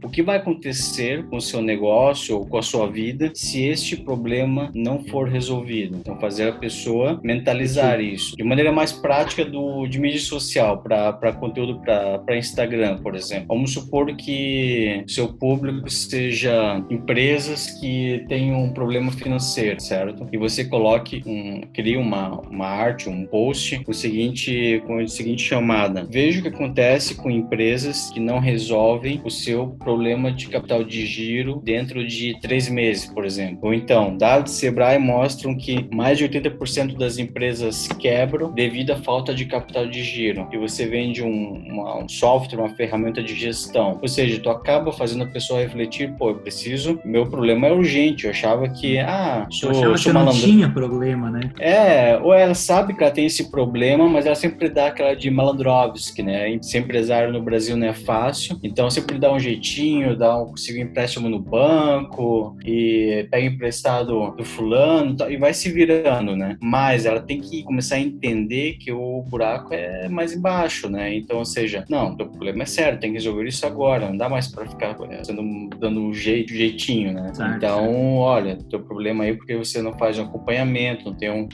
o 0.03 0.09
que 0.09 0.21
vai 0.21 0.37
acontecer 0.37 1.25
com 1.27 1.37
o 1.37 1.41
seu 1.41 1.61
negócio 1.61 2.37
ou 2.37 2.45
com 2.45 2.57
a 2.57 2.61
sua 2.61 2.87
vida 2.87 3.31
se 3.33 3.63
este 3.63 3.97
problema 3.97 4.71
não 4.73 5.03
for 5.03 5.27
resolvido? 5.27 5.97
Então, 5.97 6.19
fazer 6.19 6.49
a 6.49 6.53
pessoa 6.53 7.19
mentalizar 7.23 7.99
isso 7.99 8.35
de 8.35 8.43
maneira 8.43 8.71
mais 8.71 8.91
prática 8.91 9.45
do 9.45 9.87
de 9.87 9.99
mídia 9.99 10.19
social 10.19 10.81
para 10.81 11.33
conteúdo 11.33 11.79
para 11.79 12.37
Instagram, 12.37 12.97
por 12.97 13.15
exemplo. 13.15 13.47
Vamos 13.49 13.73
supor 13.73 14.15
que 14.15 15.03
seu 15.07 15.33
público 15.33 15.89
seja 15.89 16.83
empresas 16.89 17.71
que 17.79 18.25
têm 18.27 18.53
um 18.53 18.71
problema 18.71 19.11
financeiro, 19.11 19.81
certo? 19.81 20.27
E 20.31 20.37
você 20.37 20.65
coloque 20.65 21.21
um, 21.25 21.42
um, 21.43 21.61
cria 21.73 21.99
uma, 21.99 22.39
uma 22.41 22.67
arte, 22.67 23.09
um 23.09 23.25
post 23.25 23.83
com, 23.83 23.91
o 23.91 23.93
seguinte, 23.93 24.81
com 24.87 24.99
a 24.99 25.07
seguinte 25.07 25.43
chamada. 25.43 26.07
Veja 26.09 26.39
o 26.39 26.43
que 26.43 26.47
acontece 26.47 27.15
com 27.15 27.29
empresas 27.29 28.09
que 28.11 28.19
não 28.19 28.39
resolvem 28.39 29.21
o 29.25 29.29
seu 29.29 29.67
problema 29.67 30.31
de 30.31 30.47
capital 30.47 30.83
de 30.83 31.05
giro 31.05 31.61
dentro 31.63 32.07
de 32.07 32.39
três 32.39 32.69
meses, 32.69 33.05
por 33.05 33.25
exemplo. 33.25 33.59
Ou 33.63 33.73
então, 33.73 34.15
dados 34.17 34.53
do 34.53 34.55
Sebrae 34.55 34.97
mostram 34.97 35.55
que 35.55 35.87
mais 35.93 36.17
de 36.17 36.27
80% 36.27 36.97
das 36.97 37.17
empresas 37.17 37.87
quebram 37.99 38.53
devido 38.53 38.91
à 38.91 38.95
falta 38.95 39.33
de 39.33 39.45
capital 39.45 39.87
de 39.87 40.01
giro. 40.03 40.47
E 40.51 40.57
você 40.57 40.85
vende 40.85 41.21
um, 41.23 41.53
uma, 41.67 42.03
um 42.03 42.09
software, 42.09 42.59
uma 42.59 42.69
ferramenta 42.69 43.21
de 43.21 43.35
gestão. 43.35 43.99
Ou 44.01 44.07
seja, 44.07 44.39
tu 44.39 44.49
acaba 44.49 44.91
fazendo 44.91 45.23
a 45.23 45.27
pessoa 45.27 45.59
refletir, 45.59 46.13
pô, 46.17 46.29
eu 46.29 46.35
preciso, 46.35 46.99
meu 47.03 47.25
problema 47.25 47.67
é 47.67 47.71
urgente. 47.73 48.25
Eu 48.25 48.31
achava 48.31 48.69
que, 48.69 48.97
ah, 48.99 49.47
sou, 49.49 49.71
eu 49.71 49.77
achava 49.77 49.97
sou 49.97 50.11
que 50.11 50.17
malandro. 50.17 50.39
não 50.39 50.45
tinha 50.45 50.69
problema, 50.69 51.32
né? 51.33 51.51
É, 51.59 52.17
ou 52.17 52.33
ela 52.33 52.53
sabe 52.53 52.93
que 52.93 53.03
ela 53.03 53.11
tem 53.11 53.25
esse 53.25 53.49
problema, 53.49 54.07
mas 54.07 54.25
ela 54.25 54.35
sempre 54.35 54.69
dá 54.69 54.87
aquela 54.87 55.15
de 55.15 55.29
malandrovski, 55.29 56.21
né? 56.21 56.57
Ser 56.61 56.79
empresário 56.79 57.33
no 57.33 57.41
Brasil 57.41 57.75
não 57.75 57.87
é 57.87 57.93
fácil, 57.93 58.59
então 58.63 58.89
sempre 58.89 59.17
dá 59.17 59.33
um 59.33 59.39
jeitinho, 59.39 60.15
dá 60.15 60.37
um, 60.37 60.47
consegue 60.47 60.79
um 60.79 60.83
empréstimo 60.83 61.27
no 61.27 61.39
banco 61.39 62.55
e 62.65 63.27
pega 63.31 63.47
emprestado 63.47 64.31
do 64.31 64.45
fulano 64.45 65.15
e 65.29 65.37
vai 65.37 65.53
se 65.53 65.71
virando, 65.71 66.35
né? 66.35 66.57
Mas 66.61 67.05
ela 67.05 67.19
tem 67.19 67.39
que 67.39 67.63
começar 67.63 67.95
a 67.95 67.99
entender 67.99 68.77
que 68.79 68.91
o 68.91 69.21
buraco 69.23 69.73
é 69.73 70.07
mais 70.07 70.33
embaixo, 70.33 70.89
né? 70.89 71.15
Então, 71.15 71.39
ou 71.39 71.45
seja, 71.45 71.85
não, 71.89 72.15
teu 72.15 72.27
problema 72.27 72.63
é 72.63 72.65
sério, 72.65 72.99
tem 72.99 73.11
que 73.11 73.17
resolver 73.17 73.47
isso 73.47 73.65
agora, 73.65 74.07
não 74.07 74.17
dá 74.17 74.29
mais 74.29 74.47
para 74.47 74.65
ficar 74.65 74.95
é, 75.09 75.23
sendo, 75.23 75.69
dando 75.77 75.99
um 75.99 76.13
jeito, 76.13 76.53
jeitinho, 76.53 77.13
né? 77.13 77.33
Certo, 77.33 77.55
então, 77.57 77.79
certo. 77.79 78.17
olha, 78.17 78.57
teu 78.69 78.79
problema 78.79 79.23
aí 79.23 79.31
é 79.31 79.35
porque 79.35 79.55
você 79.55 79.81
não 79.81 79.93
faz 79.93 80.19
um 80.19 80.23
acompanhamento, 80.23 81.05
não 81.05 81.13
tem 81.13 81.22
um, 81.31 81.47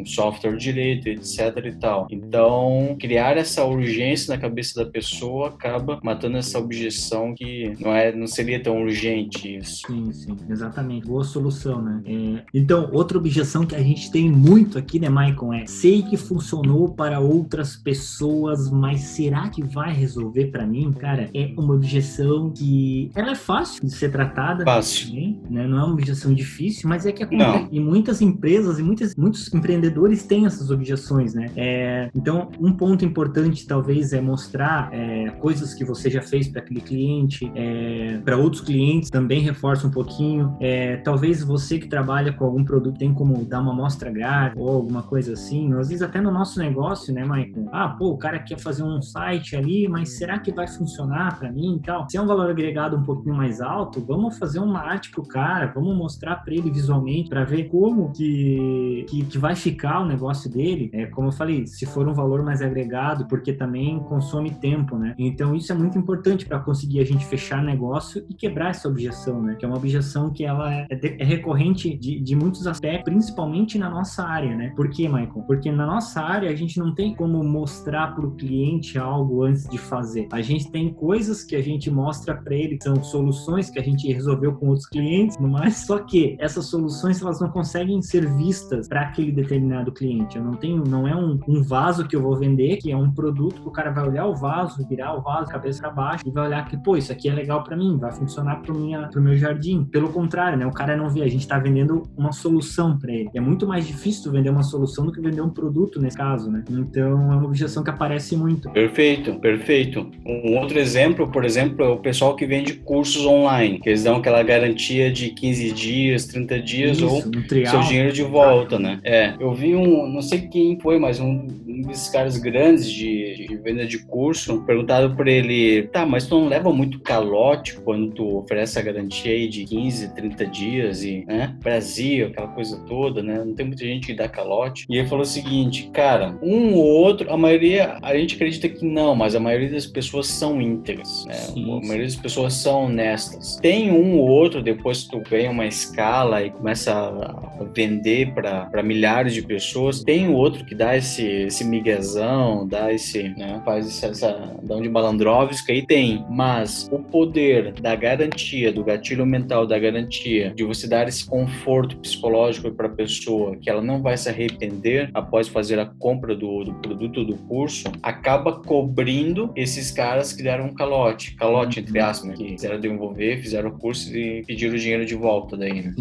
um 0.00 0.06
software 0.06 0.56
direito, 0.56 1.08
etc 1.08 1.56
e 1.64 1.72
tal. 1.72 2.06
Então, 2.10 2.96
criar 2.98 3.36
essa 3.36 3.64
urgência 3.64 4.34
na 4.34 4.40
cabeça 4.40 4.84
da 4.84 4.90
pessoa 4.90 5.48
acaba 5.48 5.98
matando 6.02 6.36
essa 6.36 6.58
objeção 6.58 7.34
que 7.34 7.74
não 7.80 7.94
é, 7.94 8.14
não 8.14 8.26
seria 8.26 8.62
tão 8.62 8.82
urgente 8.82 9.56
isso. 9.56 9.86
Sim, 9.86 10.12
sim, 10.12 10.36
exatamente. 10.48 11.06
Boa 11.06 11.24
solução, 11.24 11.80
né? 11.80 12.02
É... 12.06 12.42
Então, 12.52 12.88
outra 12.92 13.18
objeção 13.18 13.64
que 13.66 13.74
a 13.74 13.82
gente 13.82 14.10
tem 14.10 14.30
muito 14.30 14.78
aqui, 14.78 14.98
né, 14.98 15.08
Maicon, 15.08 15.52
é 15.52 15.66
sei 15.66 16.02
que 16.02 16.16
funcionou 16.16 16.90
para 16.90 17.20
outras 17.20 17.76
pessoas, 17.76 18.70
mas 18.70 19.00
será 19.00 19.48
que 19.48 19.62
vai 19.62 19.92
resolver 19.92 20.46
para 20.46 20.66
mim? 20.66 20.92
Cara, 20.92 21.30
é 21.34 21.52
uma 21.56 21.74
objeção 21.74 22.50
que 22.50 23.10
ela 23.14 23.32
é 23.32 23.34
fácil 23.34 23.84
de 23.84 23.90
ser 23.90 24.10
tratada. 24.10 24.64
Fácil. 24.64 25.14
Né? 25.14 25.66
Não 25.66 25.78
é 25.78 25.84
uma 25.84 25.92
objeção 25.92 26.32
difícil, 26.32 26.88
mas 26.88 27.06
é 27.06 27.12
que 27.12 27.22
acontece. 27.22 27.68
E 27.70 27.80
muitas 27.80 28.20
empresas 28.20 28.78
e 28.78 28.82
muitas, 28.82 29.07
muitos 29.16 29.52
empreendedores 29.52 30.24
têm 30.24 30.46
essas 30.46 30.70
objeções, 30.70 31.34
né? 31.34 31.50
É, 31.56 32.10
então, 32.14 32.48
um 32.60 32.72
ponto 32.72 33.04
importante 33.04 33.66
talvez 33.66 34.12
é 34.12 34.20
mostrar 34.20 34.88
é, 34.92 35.30
coisas 35.40 35.74
que 35.74 35.84
você 35.84 36.10
já 36.10 36.22
fez 36.22 36.48
para 36.48 36.60
aquele 36.60 36.80
cliente, 36.80 37.50
é, 37.54 38.20
para 38.24 38.36
outros 38.36 38.62
clientes 38.62 39.10
também 39.10 39.40
reforça 39.40 39.86
um 39.86 39.90
pouquinho. 39.90 40.56
É, 40.60 40.96
talvez 40.98 41.42
você 41.42 41.78
que 41.78 41.88
trabalha 41.88 42.32
com 42.32 42.44
algum 42.44 42.64
produto 42.64 42.98
tem 42.98 43.12
como 43.12 43.44
dar 43.44 43.60
uma 43.60 43.72
amostra 43.72 44.10
gráfica 44.10 44.60
ou 44.60 44.70
alguma 44.70 45.02
coisa 45.02 45.32
assim. 45.32 45.72
Às 45.74 45.88
vezes 45.88 46.02
até 46.02 46.20
no 46.20 46.30
nosso 46.30 46.58
negócio, 46.58 47.12
né, 47.12 47.24
Maicon? 47.24 47.68
Ah, 47.72 47.88
pô, 47.88 48.10
o 48.10 48.18
cara 48.18 48.38
quer 48.38 48.58
fazer 48.58 48.82
um 48.82 49.00
site 49.00 49.56
ali, 49.56 49.88
mas 49.88 50.10
será 50.10 50.38
que 50.38 50.52
vai 50.52 50.66
funcionar 50.66 51.38
para 51.38 51.50
mim 51.50 51.76
e 51.76 51.80
tal? 51.80 52.08
Se 52.08 52.16
é 52.16 52.22
um 52.22 52.26
valor 52.26 52.50
agregado 52.50 52.96
um 52.96 53.02
pouquinho 53.02 53.34
mais 53.34 53.60
alto, 53.60 54.00
vamos 54.00 54.38
fazer 54.38 54.58
uma 54.58 54.80
arte 54.80 55.10
pro 55.10 55.22
cara, 55.22 55.72
vamos 55.74 55.96
mostrar 55.96 56.36
para 56.36 56.54
ele 56.54 56.70
visualmente 56.70 57.28
para 57.28 57.44
ver 57.44 57.64
como 57.68 58.12
que, 58.12 58.97
que, 59.04 59.24
que, 59.24 59.38
vai 59.38 59.54
ficar 59.54 60.00
o 60.00 60.06
negócio 60.06 60.50
dele. 60.50 60.90
É, 60.92 61.06
como 61.06 61.28
eu 61.28 61.32
falei, 61.32 61.66
se 61.66 61.86
for 61.86 62.08
um 62.08 62.14
valor 62.14 62.42
mais 62.42 62.62
agregado, 62.62 63.26
porque 63.26 63.52
também 63.52 63.98
consome 64.00 64.50
tempo, 64.50 64.96
né? 64.96 65.14
Então 65.18 65.54
isso 65.54 65.72
é 65.72 65.74
muito 65.74 65.98
importante 65.98 66.46
para 66.46 66.58
conseguir 66.58 67.00
a 67.00 67.04
gente 67.04 67.24
fechar 67.26 67.62
negócio 67.62 68.24
e 68.28 68.34
quebrar 68.34 68.70
essa 68.70 68.88
objeção, 68.88 69.42
né? 69.42 69.54
Que 69.54 69.64
é 69.64 69.68
uma 69.68 69.76
objeção 69.76 70.30
que 70.30 70.44
ela 70.44 70.72
é, 70.72 70.88
é 70.90 71.24
recorrente 71.24 71.96
de, 71.96 72.20
de 72.20 72.36
muitos 72.36 72.66
aspectos, 72.66 73.12
principalmente 73.12 73.78
na 73.78 73.90
nossa 73.90 74.24
área, 74.24 74.56
né? 74.56 74.72
Por 74.76 74.90
quê, 74.90 75.08
Michael? 75.08 75.44
Porque 75.46 75.70
na 75.70 75.86
nossa 75.86 76.20
área 76.20 76.50
a 76.50 76.54
gente 76.54 76.78
não 76.78 76.94
tem 76.94 77.14
como 77.14 77.42
mostrar 77.42 78.14
para 78.14 78.26
o 78.26 78.32
cliente 78.32 78.98
algo 78.98 79.42
antes 79.42 79.68
de 79.68 79.78
fazer. 79.78 80.28
A 80.32 80.40
gente 80.40 80.70
tem 80.70 80.92
coisas 80.92 81.42
que 81.42 81.56
a 81.56 81.62
gente 81.62 81.90
mostra 81.90 82.34
para 82.34 82.54
ele, 82.54 82.78
são 82.82 83.02
soluções 83.02 83.70
que 83.70 83.78
a 83.78 83.82
gente 83.82 84.10
resolveu 84.12 84.54
com 84.54 84.68
outros 84.68 84.86
clientes, 84.86 85.36
mas 85.38 85.86
só 85.86 85.98
que 85.98 86.36
essas 86.38 86.66
soluções 86.66 87.20
elas 87.20 87.40
não 87.40 87.50
conseguem 87.50 88.00
ser 88.02 88.26
vistas 88.36 88.77
para 88.86 89.02
aquele 89.02 89.32
determinado 89.32 89.90
cliente. 89.92 90.36
Eu 90.36 90.44
não 90.44 90.54
tenho, 90.54 90.84
não 90.84 91.08
é 91.08 91.16
um, 91.16 91.40
um 91.48 91.62
vaso 91.62 92.06
que 92.06 92.14
eu 92.14 92.22
vou 92.22 92.36
vender, 92.36 92.76
que 92.76 92.92
é 92.92 92.96
um 92.96 93.10
produto 93.10 93.60
que 93.60 93.68
o 93.68 93.72
cara 93.72 93.90
vai 93.90 94.06
olhar 94.06 94.26
o 94.26 94.34
vaso, 94.34 94.86
virar 94.86 95.14
o 95.14 95.22
vaso 95.22 95.50
cabeça 95.50 95.80
para 95.80 95.90
baixo 95.90 96.24
e 96.26 96.30
vai 96.30 96.46
olhar 96.46 96.68
que, 96.68 96.76
pô, 96.76 96.96
isso 96.96 97.10
aqui 97.10 97.28
é 97.28 97.32
legal 97.32 97.62
para 97.64 97.76
mim, 97.76 97.98
vai 97.98 98.12
funcionar 98.12 98.56
para 98.56 98.72
pro 99.10 99.22
meu 99.22 99.36
jardim. 99.36 99.84
Pelo 99.84 100.10
contrário, 100.10 100.58
né? 100.58 100.66
O 100.66 100.72
cara 100.72 100.96
não 100.96 101.08
vê, 101.08 101.22
a 101.22 101.28
gente 101.28 101.40
está 101.40 101.58
vendendo 101.58 102.02
uma 102.16 102.32
solução 102.32 102.98
para 102.98 103.12
ele. 103.12 103.30
É 103.34 103.40
muito 103.40 103.66
mais 103.66 103.86
difícil 103.86 104.30
vender 104.30 104.50
uma 104.50 104.62
solução 104.62 105.06
do 105.06 105.12
que 105.12 105.20
vender 105.20 105.40
um 105.40 105.50
produto 105.50 106.00
nesse 106.00 106.16
caso, 106.16 106.50
né? 106.50 106.64
Então 106.70 107.02
é 107.02 107.14
uma 107.14 107.44
objeção 107.44 107.82
que 107.82 107.90
aparece 107.90 108.36
muito. 108.36 108.70
Perfeito, 108.70 109.34
perfeito. 109.40 110.10
Um 110.26 110.58
outro 110.58 110.78
exemplo, 110.78 111.28
por 111.28 111.44
exemplo, 111.44 111.84
é 111.84 111.88
o 111.88 111.98
pessoal 111.98 112.36
que 112.36 112.46
vende 112.46 112.74
cursos 112.74 113.24
online, 113.24 113.78
que 113.80 113.88
eles 113.88 114.04
dão 114.04 114.16
aquela 114.16 114.42
garantia 114.42 115.10
de 115.10 115.30
15 115.30 115.72
dias, 115.72 116.26
30 116.26 116.60
dias 116.60 116.98
Isso, 116.98 117.06
ou 117.06 117.18
um 117.18 117.66
seu 117.66 117.80
dinheiro 117.80 118.12
de 118.12 118.22
volta, 118.22 118.67
né? 118.76 118.98
É, 119.04 119.34
eu 119.38 119.54
vi 119.54 119.76
um, 119.76 120.08
não 120.08 120.20
sei 120.20 120.40
quem 120.48 120.78
foi, 120.80 120.98
mas 120.98 121.20
um, 121.20 121.46
um 121.66 121.82
desses 121.82 122.08
caras 122.08 122.36
grandes 122.38 122.90
de, 122.90 123.46
de 123.46 123.56
venda 123.58 123.86
de 123.86 123.98
curso, 123.98 124.62
perguntado 124.64 125.14
por 125.14 125.28
ele, 125.28 125.82
tá, 125.88 126.04
mas 126.04 126.26
tu 126.26 126.40
não 126.40 126.48
leva 126.48 126.72
muito 126.72 126.98
calote 127.00 127.78
quando 127.80 128.10
tu 128.10 128.38
oferece 128.38 128.78
a 128.78 128.82
garantia 128.82 129.32
aí 129.32 129.48
de 129.48 129.64
15, 129.64 130.14
30 130.14 130.46
dias 130.46 131.04
e, 131.04 131.24
né, 131.26 131.54
Brasil, 131.62 132.26
aquela 132.26 132.48
coisa 132.48 132.78
toda, 132.86 133.22
né? 133.22 133.42
Não 133.44 133.54
tem 133.54 133.66
muita 133.66 133.84
gente 133.84 134.08
que 134.08 134.14
dá 134.14 134.28
calote. 134.28 134.86
E 134.88 134.98
ele 134.98 135.08
falou 135.08 135.22
o 135.22 135.26
seguinte, 135.26 135.90
cara, 135.92 136.36
um 136.42 136.74
ou 136.74 136.84
outro, 136.84 137.32
a 137.32 137.36
maioria, 137.36 137.98
a 138.02 138.16
gente 138.16 138.34
acredita 138.34 138.68
que 138.68 138.84
não, 138.84 139.14
mas 139.14 139.34
a 139.34 139.40
maioria 139.40 139.70
das 139.70 139.86
pessoas 139.86 140.26
são 140.26 140.60
íntegras, 140.60 141.24
né? 141.26 141.34
Sim, 141.34 141.64
a 141.64 141.80
maioria 141.80 142.06
das 142.06 142.16
pessoas 142.16 142.54
são 142.54 142.86
honestas. 142.86 143.56
Tem 143.56 143.90
um 143.90 144.18
ou 144.18 144.28
outro, 144.28 144.62
depois 144.62 145.04
que 145.04 145.10
tu 145.10 145.30
ganha 145.30 145.50
uma 145.50 145.66
escala 145.66 146.42
e 146.42 146.50
começa 146.50 146.92
a 146.92 147.64
vender 147.74 148.32
para 148.32 148.57
milhares 148.82 149.34
de 149.34 149.42
pessoas, 149.42 150.02
tem 150.02 150.28
o 150.28 150.34
outro 150.34 150.64
que 150.64 150.74
dá 150.74 150.96
esse, 150.96 151.24
esse 151.24 151.64
miguezão, 151.64 152.66
dá 152.66 152.92
esse, 152.92 153.28
né, 153.30 153.60
faz 153.64 154.02
essa, 154.02 154.56
dá 154.62 154.76
um 154.76 154.82
de 154.82 154.88
malandrovski, 154.88 155.72
aí 155.72 155.86
tem, 155.86 156.24
mas 156.30 156.88
o 156.90 156.98
poder 156.98 157.72
da 157.72 157.94
garantia, 157.94 158.72
do 158.72 158.84
gatilho 158.84 159.26
mental 159.26 159.66
da 159.66 159.78
garantia, 159.78 160.52
de 160.54 160.64
você 160.64 160.86
dar 160.86 161.08
esse 161.08 161.26
conforto 161.26 161.96
psicológico 161.98 162.70
para 162.70 162.86
a 162.86 162.90
pessoa, 162.90 163.56
que 163.56 163.68
ela 163.68 163.82
não 163.82 164.00
vai 164.00 164.16
se 164.16 164.28
arrepender 164.28 165.10
após 165.14 165.48
fazer 165.48 165.78
a 165.78 165.86
compra 165.86 166.34
do, 166.34 166.64
do 166.64 166.74
produto 166.74 167.24
do 167.24 167.36
curso, 167.36 167.90
acaba 168.02 168.52
cobrindo 168.60 169.52
esses 169.56 169.90
caras 169.90 170.32
que 170.32 170.42
deram 170.42 170.66
um 170.66 170.74
calote, 170.74 171.34
calote 171.34 171.80
entre 171.80 171.98
aspas, 171.98 172.36
que 172.36 172.44
quiseram 172.44 172.80
desenvolver, 172.80 173.40
fizeram 173.42 173.70
o 173.70 173.78
curso 173.78 174.16
e 174.16 174.44
pediram 174.46 174.74
o 174.74 174.78
dinheiro 174.78 175.04
de 175.04 175.14
volta 175.14 175.56
daí, 175.56 175.82
né? 175.82 175.94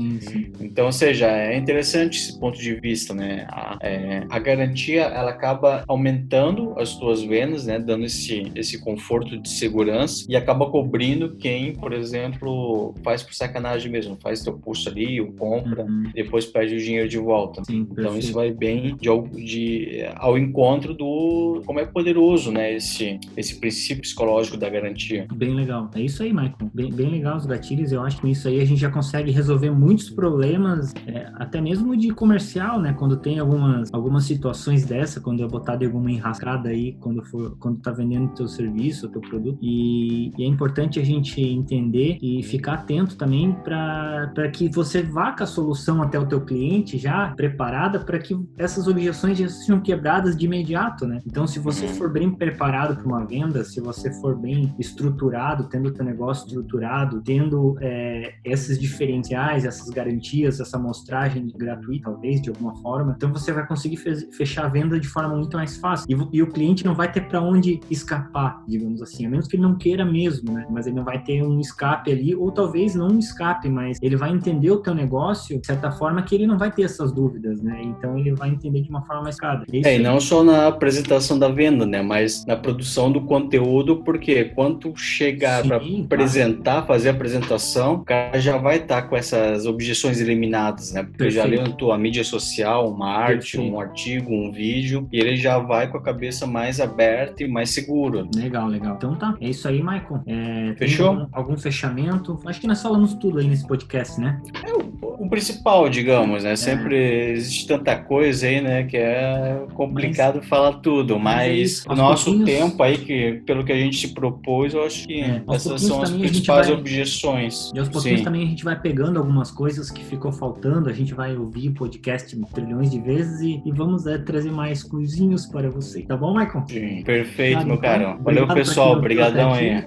Então, 0.59 0.85
ou 0.85 0.91
seja, 0.91 1.27
é 1.27 1.57
interessante 1.57 2.17
esse 2.17 2.39
ponto 2.39 2.46
de 2.55 2.75
vista, 2.75 3.13
né? 3.13 3.47
A, 3.49 3.77
é, 3.81 4.25
a 4.29 4.39
garantia, 4.39 5.03
ela 5.03 5.31
acaba 5.31 5.83
aumentando 5.87 6.73
as 6.77 6.95
tuas 6.95 7.23
vendas, 7.23 7.65
né? 7.65 7.79
Dando 7.79 8.05
esse, 8.05 8.51
esse 8.55 8.79
conforto 8.79 9.37
de 9.37 9.49
segurança 9.49 10.25
e 10.29 10.35
acaba 10.35 10.69
cobrindo 10.69 11.35
quem, 11.35 11.73
por 11.73 11.93
exemplo, 11.93 12.93
faz 13.03 13.23
por 13.23 13.33
sacanagem 13.33 13.91
mesmo, 13.91 14.17
faz 14.21 14.43
teu 14.43 14.53
curso 14.53 14.89
ali, 14.89 15.19
o 15.19 15.31
compra, 15.33 15.83
uhum. 15.83 16.11
depois 16.13 16.45
pede 16.45 16.75
o 16.75 16.79
dinheiro 16.79 17.09
de 17.09 17.17
volta. 17.17 17.63
Sim, 17.63 17.79
então 17.79 17.95
perfeito. 17.95 18.19
isso 18.23 18.33
vai 18.33 18.51
bem 18.51 18.95
de, 18.95 19.09
de, 19.43 20.05
ao 20.15 20.37
encontro 20.37 20.93
do 20.93 21.61
como 21.65 21.79
é 21.79 21.85
poderoso, 21.85 22.51
né? 22.51 22.75
Esse, 22.75 23.19
esse 23.35 23.59
princípio 23.59 24.01
psicológico 24.01 24.57
da 24.57 24.69
garantia. 24.69 25.27
Bem 25.33 25.53
legal. 25.53 25.89
É 25.95 26.01
isso 26.01 26.21
aí, 26.21 26.31
Michael. 26.31 26.71
Bem, 26.73 26.91
bem 26.91 27.09
legal 27.09 27.37
os 27.37 27.45
gatilhos. 27.45 27.91
Eu 27.91 28.01
acho 28.01 28.17
que 28.17 28.27
com 28.27 28.31
isso 28.31 28.47
aí 28.47 28.59
a 28.59 28.65
gente 28.65 28.81
já 28.81 28.89
consegue 28.89 29.31
resolver 29.31 29.71
muitos 29.71 30.09
problemas, 30.09 30.93
é, 31.07 31.31
até 31.35 31.61
mesmo 31.61 31.95
de 31.95 32.09
comercial, 32.09 32.36
né? 32.79 32.93
Quando 32.93 33.17
tem 33.17 33.39
algumas, 33.39 33.93
algumas 33.93 34.23
situações 34.23 34.85
dessa, 34.85 35.21
quando 35.21 35.39
vai 35.39 35.47
botar 35.47 35.75
de 35.75 35.85
alguma 35.85 36.11
enrascada 36.11 36.69
aí 36.69 36.93
quando 36.99 37.23
for 37.23 37.57
quando 37.59 37.79
tá 37.79 37.91
vendendo 37.91 38.33
teu 38.33 38.47
serviço, 38.47 39.09
teu 39.09 39.21
produto. 39.21 39.57
E, 39.61 40.31
e 40.37 40.43
é 40.43 40.47
importante 40.47 40.99
a 40.99 41.03
gente 41.03 41.41
entender 41.41 42.17
e 42.21 42.43
ficar 42.43 42.73
atento 42.73 43.15
também 43.15 43.53
para 43.63 44.49
que 44.53 44.69
você 44.69 45.01
vá 45.01 45.31
com 45.31 45.43
a 45.43 45.47
solução 45.47 46.01
até 46.01 46.19
o 46.19 46.25
teu 46.25 46.41
cliente 46.41 46.97
já 46.97 47.33
preparada 47.35 47.99
para 47.99 48.19
que 48.19 48.37
essas 48.57 48.87
objeções 48.87 49.37
já 49.37 49.47
sejam 49.47 49.79
quebradas 49.79 50.35
de 50.35 50.45
imediato, 50.45 51.05
né? 51.05 51.21
Então, 51.25 51.45
se 51.47 51.59
você 51.59 51.85
uhum. 51.85 51.93
for 51.93 52.11
bem 52.11 52.31
preparado 52.31 52.95
para 52.95 53.05
uma 53.05 53.25
venda, 53.25 53.63
se 53.63 53.79
você 53.79 54.11
for 54.21 54.35
bem 54.37 54.73
estruturado, 54.79 55.65
tendo 55.69 55.89
o 55.89 55.91
teu 55.91 56.05
negócio 56.05 56.45
estruturado, 56.47 57.21
tendo 57.21 57.77
é, 57.81 58.35
esses 58.43 58.79
diferenciais, 58.79 59.65
essas 59.65 59.89
garantias, 59.89 60.59
essa 60.59 60.77
amostragem 60.77 61.47
gratuita, 61.55 62.07
talvez, 62.07 62.26
de 62.35 62.49
alguma 62.49 62.75
forma, 62.75 63.13
então 63.15 63.31
você 63.31 63.51
vai 63.51 63.65
conseguir 63.65 63.97
fechar 63.97 64.65
a 64.65 64.69
venda 64.69 64.99
de 64.99 65.07
forma 65.07 65.35
muito 65.35 65.55
mais 65.57 65.77
fácil. 65.77 66.05
E, 66.09 66.37
e 66.37 66.41
o 66.41 66.47
cliente 66.47 66.85
não 66.85 66.95
vai 66.95 67.11
ter 67.11 67.21
para 67.21 67.41
onde 67.41 67.79
escapar, 67.89 68.63
digamos 68.67 69.01
assim, 69.01 69.25
a 69.25 69.29
menos 69.29 69.47
que 69.47 69.55
ele 69.55 69.63
não 69.63 69.75
queira 69.75 70.05
mesmo, 70.05 70.53
né? 70.53 70.65
Mas 70.69 70.87
ele 70.87 70.95
não 70.95 71.03
vai 71.03 71.21
ter 71.23 71.43
um 71.43 71.59
escape 71.59 72.11
ali, 72.11 72.35
ou 72.35 72.51
talvez 72.51 72.95
não 72.95 73.07
um 73.07 73.19
escape, 73.19 73.69
mas 73.69 73.97
ele 74.01 74.15
vai 74.15 74.31
entender 74.31 74.71
o 74.71 74.77
teu 74.77 74.93
negócio 74.93 75.59
de 75.59 75.65
certa 75.65 75.91
forma 75.91 76.21
que 76.21 76.35
ele 76.35 76.47
não 76.47 76.57
vai 76.57 76.71
ter 76.71 76.83
essas 76.83 77.11
dúvidas, 77.11 77.61
né? 77.61 77.81
Então 77.83 78.17
ele 78.17 78.33
vai 78.33 78.49
entender 78.49 78.81
de 78.81 78.89
uma 78.89 79.01
forma 79.03 79.23
mais 79.23 79.37
clara. 79.37 79.63
É, 79.71 79.95
e 79.95 79.99
não 79.99 80.19
só 80.19 80.43
na 80.43 80.67
apresentação 80.67 81.37
da 81.37 81.49
venda, 81.49 81.85
né? 81.85 82.01
Mas 82.01 82.45
na 82.45 82.55
produção 82.55 83.11
do 83.11 83.21
conteúdo, 83.21 84.03
porque 84.03 84.45
quando 84.45 84.95
chegar 84.95 85.63
para 85.63 85.77
apresentar, 85.77 86.85
fazer 86.85 87.09
a 87.09 87.11
apresentação, 87.11 87.95
o 87.95 88.05
cara 88.05 88.39
já 88.39 88.57
vai 88.57 88.77
estar 88.77 89.01
tá 89.01 89.07
com 89.07 89.15
essas 89.15 89.65
objeções 89.65 90.19
eliminadas, 90.19 90.91
né? 90.91 91.03
Porque 91.03 91.17
Perfeito. 91.17 91.43
já 91.43 91.49
leu 91.49 91.63
na 91.63 91.73
tua 91.75 91.97
mídia 92.17 92.23
social, 92.23 92.91
uma 92.91 93.09
arte, 93.09 93.57
Perfeito. 93.57 93.75
um 93.75 93.79
artigo, 93.79 94.33
um 94.33 94.51
vídeo, 94.51 95.07
e 95.11 95.19
ele 95.19 95.35
já 95.35 95.59
vai 95.59 95.87
com 95.87 95.97
a 95.97 96.01
cabeça 96.01 96.47
mais 96.47 96.79
aberta 96.79 97.43
e 97.43 97.47
mais 97.47 97.69
seguro. 97.69 98.27
Legal, 98.35 98.67
legal. 98.67 98.95
Então 98.95 99.15
tá, 99.15 99.35
é 99.39 99.49
isso 99.49 99.67
aí, 99.67 99.79
Michael. 99.79 100.21
É, 100.25 100.75
Fechou? 100.77 101.07
Algum, 101.07 101.27
algum, 101.31 101.57
fechamento? 101.57 102.39
Acho 102.45 102.61
que 102.61 102.67
nós 102.67 102.81
falamos 102.81 103.13
tudo 103.15 103.39
aí 103.39 103.47
nesse 103.47 103.67
podcast, 103.67 104.19
né? 104.19 104.41
É 104.63 104.73
o, 105.01 105.29
principal, 105.29 105.89
digamos, 105.89 106.43
né? 106.43 106.53
É. 106.53 106.55
Sempre 106.55 107.31
existe 107.31 107.67
tanta 107.67 107.95
coisa 107.95 108.47
aí, 108.47 108.61
né? 108.61 108.83
Que 108.83 108.97
é 108.97 109.65
complicado 109.73 110.37
mas, 110.37 110.47
falar 110.47 110.73
tudo, 110.73 111.19
mas, 111.19 111.83
mas 111.87 111.97
o 111.97 112.01
nosso 112.01 112.43
tempo 112.43 112.81
aí, 112.81 112.97
que 112.97 113.41
pelo 113.45 113.63
que 113.63 113.71
a 113.71 113.77
gente 113.77 113.97
se 113.97 114.13
propôs, 114.13 114.73
eu 114.73 114.83
acho 114.83 115.07
que 115.07 115.21
é, 115.21 115.41
essas 115.49 115.81
são 115.81 116.01
as 116.01 116.11
principais 116.11 116.67
vai, 116.67 116.75
objeções. 116.75 117.71
E 117.73 117.79
aos 117.79 117.89
pouquinhos 117.89 118.19
Sim. 118.19 118.25
também 118.25 118.43
a 118.43 118.47
gente 118.47 118.63
vai 118.63 118.79
pegando 118.79 119.19
algumas 119.19 119.51
coisas 119.51 119.89
que 119.91 120.03
ficou 120.03 120.31
faltando, 120.31 120.89
a 120.89 120.93
gente 120.93 121.13
vai 121.13 121.35
ouvir 121.35 121.69
o 121.69 121.73
podcast 121.73 122.35
trilhões 122.53 122.91
de 122.91 122.99
vezes 122.99 123.41
e, 123.41 123.61
e 123.65 123.71
vamos 123.71 124.05
é, 124.07 124.17
trazer 124.17 124.51
mais 124.51 124.83
coisinhos 124.83 125.45
para 125.45 125.69
você. 125.69 126.03
Tá 126.03 126.15
bom, 126.15 126.37
Michael? 126.37 126.65
Sim, 126.67 127.03
perfeito, 127.03 127.65
meu 127.65 127.77
caro. 127.77 128.17
Valeu, 128.21 128.47
pessoal. 128.47 128.97
Obrigadão 128.97 129.53
aí. 129.53 129.83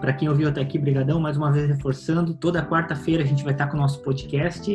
Para 0.00 0.12
quem 0.12 0.28
ouviu 0.28 0.48
até 0.48 0.60
aqui, 0.60 0.78
brigadão. 0.78 1.20
Mais 1.20 1.36
uma 1.36 1.50
vez 1.50 1.68
reforçando, 1.68 2.34
toda 2.34 2.64
quarta-feira 2.64 3.22
a 3.22 3.26
gente 3.26 3.42
vai 3.42 3.52
estar 3.52 3.66
com 3.66 3.76
o 3.76 3.80
nosso 3.80 4.00
podcast 4.02 4.25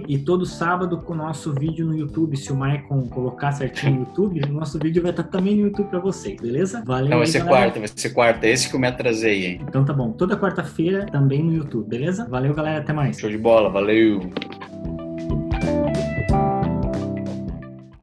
e 0.08 0.18
todo 0.18 0.46
sábado 0.46 0.98
com 0.98 1.14
o 1.14 1.16
nosso 1.16 1.54
vídeo 1.54 1.86
no 1.86 1.96
YouTube. 1.96 2.38
Se 2.38 2.52
o 2.52 2.56
Michael 2.56 3.08
colocar 3.10 3.52
certinho 3.52 3.94
no 3.94 4.00
YouTube, 4.02 4.42
o 4.44 4.54
nosso 4.54 4.80
vídeo 4.80 5.02
vai 5.02 5.12
estar 5.12 5.24
também 5.24 5.56
no 5.56 5.64
YouTube 5.68 5.90
para 5.90 6.00
vocês, 6.00 6.40
beleza? 6.40 6.84
Valeu. 6.86 7.10
Não, 7.10 7.18
vai 7.18 7.28
aí, 7.28 7.32
ser 7.32 7.40
galera. 7.40 7.58
quarta, 7.58 7.80
vai 7.80 7.88
ser 7.88 8.10
quarta. 8.10 8.48
Esse 8.48 8.70
que 8.70 8.76
eu 8.76 8.80
me 8.80 8.88
atrasei, 8.88 9.46
hein? 9.46 9.62
Então 9.68 9.84
tá 9.84 9.94
bom. 9.94 10.12
Toda 10.12 10.38
quarta-feira 10.38 11.06
também 11.06 11.44
no 11.44 11.54
YouTube, 11.54 11.88
beleza? 11.88 12.28
Valeu, 12.30 12.54
galera. 12.54 12.80
Até 12.80 12.94
mais. 12.94 13.20
Show 13.20 13.30
de 13.30 13.38
bola. 13.38 13.70
Valeu. 13.70 14.32